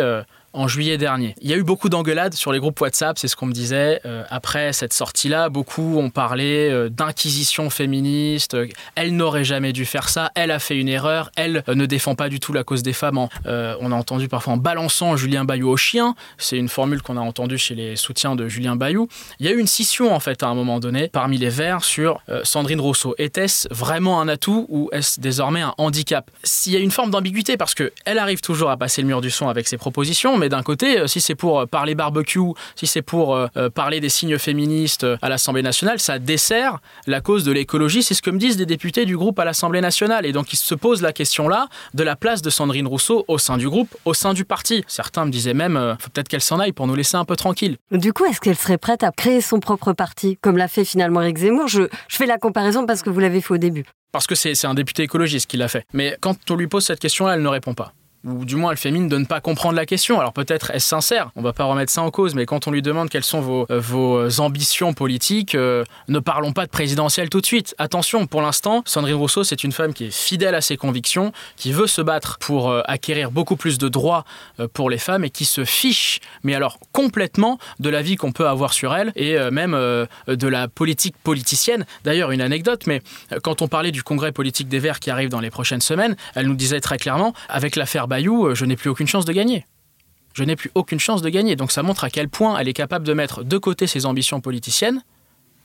En 0.56 0.68
juillet 0.68 0.96
dernier. 0.96 1.34
Il 1.42 1.50
y 1.50 1.52
a 1.52 1.56
eu 1.58 1.62
beaucoup 1.62 1.90
d'engueulades 1.90 2.32
sur 2.32 2.50
les 2.50 2.60
groupes 2.60 2.80
WhatsApp, 2.80 3.18
c'est 3.18 3.28
ce 3.28 3.36
qu'on 3.36 3.44
me 3.44 3.52
disait. 3.52 4.00
Euh, 4.06 4.24
après 4.30 4.72
cette 4.72 4.94
sortie-là, 4.94 5.50
beaucoup 5.50 5.98
ont 5.98 6.08
parlé 6.08 6.70
euh, 6.70 6.88
d'inquisition 6.88 7.68
féministe. 7.68 8.56
Elle 8.94 9.14
n'aurait 9.16 9.44
jamais 9.44 9.74
dû 9.74 9.84
faire 9.84 10.08
ça. 10.08 10.32
Elle 10.34 10.50
a 10.50 10.58
fait 10.58 10.78
une 10.78 10.88
erreur. 10.88 11.30
Elle 11.36 11.62
euh, 11.68 11.74
ne 11.74 11.84
défend 11.84 12.14
pas 12.14 12.30
du 12.30 12.40
tout 12.40 12.54
la 12.54 12.64
cause 12.64 12.82
des 12.82 12.94
femmes. 12.94 13.18
on 13.18 13.92
a 13.92 13.94
entendu 13.94 14.28
parfois 14.28 14.54
en 14.54 14.56
balançant 14.56 15.14
Julien 15.14 15.44
Bayou 15.44 15.68
au 15.68 15.76
chien. 15.76 16.14
C'est 16.38 16.56
une 16.56 16.70
formule 16.70 17.02
qu'on 17.02 17.18
a 17.18 17.20
entendue 17.20 17.58
chez 17.58 17.74
les 17.74 17.94
soutiens 17.94 18.34
de 18.34 18.48
Julien 18.48 18.76
Bayou. 18.76 19.08
Il 19.40 19.44
y 19.44 19.50
a 19.50 19.52
eu 19.52 19.58
une 19.58 19.66
scission 19.66 20.14
en 20.14 20.20
fait 20.20 20.42
à 20.42 20.46
un 20.46 20.54
moment 20.54 20.80
donné 20.80 21.08
parmi 21.08 21.36
les 21.36 21.50
Verts 21.50 21.84
sur 21.84 22.22
Sandrine 22.44 22.80
Rousseau. 22.80 23.14
Était-ce 23.18 23.68
vraiment 23.70 24.22
un 24.22 24.28
atout 24.28 24.64
ou 24.70 24.88
est-ce 24.92 25.20
désormais 25.20 25.60
un 25.60 25.74
handicap? 25.76 26.30
S'il 26.44 26.72
y 26.72 26.76
a 26.76 26.80
une 26.80 26.90
forme 26.90 27.10
d'ambiguïté 27.10 27.58
parce 27.58 27.74
que 27.74 27.92
elle 28.06 28.18
arrive 28.18 28.40
toujours 28.40 28.70
à 28.70 28.78
passer 28.78 29.02
le 29.02 29.08
mur 29.08 29.20
du 29.20 29.30
son 29.30 29.50
avec 29.50 29.68
ses 29.68 29.76
propositions, 29.76 30.38
mais 30.38 30.45
d'un 30.48 30.62
côté, 30.62 30.98
euh, 30.98 31.06
si 31.06 31.20
c'est 31.20 31.34
pour 31.34 31.60
euh, 31.60 31.66
parler 31.66 31.94
barbecue, 31.94 32.40
si 32.74 32.86
c'est 32.86 33.02
pour 33.02 33.34
euh, 33.34 33.48
parler 33.74 34.00
des 34.00 34.08
signes 34.08 34.38
féministes 34.38 35.06
à 35.22 35.28
l'Assemblée 35.28 35.62
nationale, 35.62 36.00
ça 36.00 36.18
dessert 36.18 36.78
la 37.06 37.20
cause 37.20 37.44
de 37.44 37.52
l'écologie. 37.52 38.02
C'est 38.02 38.14
ce 38.14 38.22
que 38.22 38.30
me 38.30 38.38
disent 38.38 38.56
des 38.56 38.66
députés 38.66 39.04
du 39.04 39.16
groupe 39.16 39.38
à 39.38 39.44
l'Assemblée 39.44 39.80
nationale. 39.80 40.26
Et 40.26 40.32
donc, 40.32 40.52
ils 40.52 40.56
se 40.56 40.74
posent 40.74 41.02
la 41.02 41.12
question 41.12 41.48
là 41.48 41.68
de 41.94 42.02
la 42.02 42.16
place 42.16 42.42
de 42.42 42.50
Sandrine 42.50 42.86
Rousseau 42.86 43.24
au 43.28 43.38
sein 43.38 43.56
du 43.56 43.68
groupe, 43.68 43.94
au 44.04 44.14
sein 44.14 44.34
du 44.34 44.44
parti. 44.44 44.84
Certains 44.86 45.24
me 45.24 45.30
disaient 45.30 45.54
même, 45.54 45.96
faut 45.98 46.10
peut-être 46.10 46.28
qu'elle 46.28 46.40
s'en 46.42 46.58
aille 46.58 46.72
pour 46.72 46.86
nous 46.86 46.94
laisser 46.94 47.16
un 47.16 47.24
peu 47.24 47.36
tranquille. 47.36 47.76
Du 47.90 48.12
coup, 48.12 48.24
est-ce 48.24 48.40
qu'elle 48.40 48.56
serait 48.56 48.78
prête 48.78 49.02
à 49.02 49.10
créer 49.10 49.40
son 49.40 49.60
propre 49.60 49.92
parti, 49.92 50.38
comme 50.40 50.56
l'a 50.56 50.68
fait 50.68 50.84
finalement 50.84 51.22
Eric 51.22 51.38
Zemmour? 51.38 51.68
Je, 51.68 51.82
je 52.08 52.16
fais 52.16 52.26
la 52.26 52.38
comparaison 52.38 52.86
parce 52.86 53.02
que 53.02 53.10
vous 53.10 53.20
l'avez 53.20 53.40
fait 53.40 53.54
au 53.54 53.58
début. 53.58 53.84
Parce 54.12 54.26
que 54.26 54.34
c'est 54.34 54.64
un 54.64 54.74
député 54.74 55.02
écologiste 55.02 55.50
qui 55.50 55.56
l'a 55.56 55.68
fait. 55.68 55.84
Mais 55.92 56.16
quand 56.20 56.36
on 56.50 56.56
lui 56.56 56.68
pose 56.68 56.84
cette 56.84 57.00
question-là, 57.00 57.34
elle 57.34 57.42
ne 57.42 57.48
répond 57.48 57.74
pas 57.74 57.92
ou 58.26 58.44
du 58.44 58.56
moins 58.56 58.74
mine 58.90 59.08
de 59.08 59.18
ne 59.18 59.24
pas 59.24 59.40
comprendre 59.40 59.76
la 59.76 59.86
question. 59.86 60.20
Alors 60.20 60.32
peut-être 60.32 60.70
est-ce 60.70 60.86
sincère, 60.86 61.30
on 61.36 61.42
va 61.42 61.52
pas 61.52 61.64
remettre 61.64 61.92
ça 61.92 62.02
en 62.02 62.10
cause, 62.10 62.34
mais 62.34 62.46
quand 62.46 62.66
on 62.66 62.70
lui 62.70 62.82
demande 62.82 63.08
quelles 63.08 63.24
sont 63.24 63.40
vos, 63.40 63.66
euh, 63.70 63.80
vos 63.80 64.40
ambitions 64.40 64.92
politiques, 64.92 65.54
euh, 65.54 65.84
ne 66.08 66.18
parlons 66.18 66.52
pas 66.52 66.66
de 66.66 66.70
présidentielle 66.70 67.28
tout 67.28 67.40
de 67.40 67.46
suite. 67.46 67.74
Attention, 67.78 68.26
pour 68.26 68.42
l'instant, 68.42 68.82
Sandrine 68.84 69.14
Rousseau, 69.14 69.44
c'est 69.44 69.64
une 69.64 69.72
femme 69.72 69.94
qui 69.94 70.06
est 70.06 70.14
fidèle 70.14 70.54
à 70.54 70.60
ses 70.60 70.76
convictions, 70.76 71.32
qui 71.56 71.72
veut 71.72 71.86
se 71.86 72.02
battre 72.02 72.38
pour 72.38 72.70
euh, 72.70 72.82
acquérir 72.86 73.30
beaucoup 73.30 73.56
plus 73.56 73.78
de 73.78 73.88
droits 73.88 74.24
pour 74.72 74.90
les 74.90 74.98
femmes 74.98 75.24
et 75.24 75.30
qui 75.30 75.44
se 75.44 75.64
fiche, 75.64 76.20
mais 76.42 76.54
alors 76.54 76.78
complètement, 76.92 77.58
de 77.80 77.90
la 77.90 78.02
vie 78.02 78.16
qu'on 78.16 78.32
peut 78.32 78.48
avoir 78.48 78.72
sur 78.72 78.94
elle 78.94 79.12
et 79.16 79.36
même 79.50 79.72
de 79.72 80.48
la 80.48 80.68
politique 80.68 81.14
politicienne. 81.22 81.84
D'ailleurs, 82.04 82.30
une 82.30 82.40
anecdote, 82.40 82.86
mais 82.86 83.02
quand 83.42 83.62
on 83.62 83.68
parlait 83.68 83.92
du 83.92 84.02
congrès 84.02 84.32
politique 84.32 84.68
des 84.68 84.78
Verts 84.78 85.00
qui 85.00 85.10
arrive 85.10 85.28
dans 85.28 85.40
les 85.40 85.50
prochaines 85.50 85.80
semaines, 85.80 86.16
elle 86.34 86.46
nous 86.46 86.54
disait 86.54 86.80
très 86.80 86.98
clairement, 86.98 87.34
avec 87.48 87.76
l'affaire 87.76 88.08
euh, 88.24 88.54
je 88.54 88.64
n'ai 88.64 88.76
plus 88.76 88.90
aucune 88.90 89.06
chance 89.06 89.24
de 89.24 89.32
gagner. 89.32 89.64
Je 90.34 90.44
n'ai 90.44 90.56
plus 90.56 90.70
aucune 90.74 91.00
chance 91.00 91.22
de 91.22 91.28
gagner. 91.28 91.56
Donc 91.56 91.72
ça 91.72 91.82
montre 91.82 92.04
à 92.04 92.10
quel 92.10 92.28
point 92.28 92.58
elle 92.58 92.68
est 92.68 92.74
capable 92.74 93.06
de 93.06 93.12
mettre 93.14 93.42
de 93.42 93.58
côté 93.58 93.86
ses 93.86 94.06
ambitions 94.06 94.40
politiciennes 94.40 95.02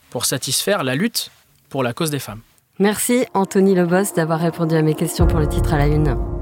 pour 0.09 0.25
satisfaire 0.25 0.83
la 0.83 0.95
lutte 0.95 1.31
pour 1.69 1.83
la 1.83 1.93
cause 1.93 2.09
des 2.09 2.19
femmes. 2.19 2.41
Merci 2.79 3.25
Anthony 3.33 3.75
Lebos 3.75 4.13
d'avoir 4.15 4.39
répondu 4.39 4.75
à 4.75 4.81
mes 4.81 4.95
questions 4.95 5.27
pour 5.27 5.39
le 5.39 5.47
titre 5.47 5.73
à 5.73 5.77
la 5.77 5.87
une. 5.87 6.40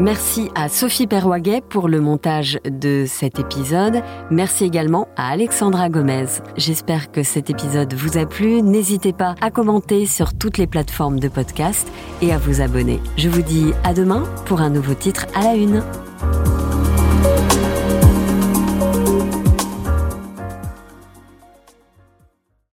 Merci 0.00 0.48
à 0.54 0.70
Sophie 0.70 1.06
Perwaguet 1.06 1.60
pour 1.60 1.86
le 1.86 2.00
montage 2.00 2.58
de 2.64 3.04
cet 3.06 3.38
épisode. 3.38 4.02
Merci 4.30 4.64
également 4.64 5.08
à 5.14 5.28
Alexandra 5.28 5.90
Gomez. 5.90 6.24
J'espère 6.56 7.12
que 7.12 7.22
cet 7.22 7.50
épisode 7.50 7.92
vous 7.92 8.16
a 8.16 8.24
plu. 8.24 8.62
N'hésitez 8.62 9.12
pas 9.12 9.34
à 9.42 9.50
commenter 9.50 10.06
sur 10.06 10.32
toutes 10.32 10.56
les 10.56 10.66
plateformes 10.66 11.20
de 11.20 11.28
podcast 11.28 11.86
et 12.22 12.32
à 12.32 12.38
vous 12.38 12.62
abonner. 12.62 12.98
Je 13.18 13.28
vous 13.28 13.42
dis 13.42 13.72
à 13.84 13.92
demain 13.92 14.24
pour 14.46 14.62
un 14.62 14.70
nouveau 14.70 14.94
titre 14.94 15.26
à 15.34 15.42
la 15.42 15.54
une. 15.54 15.82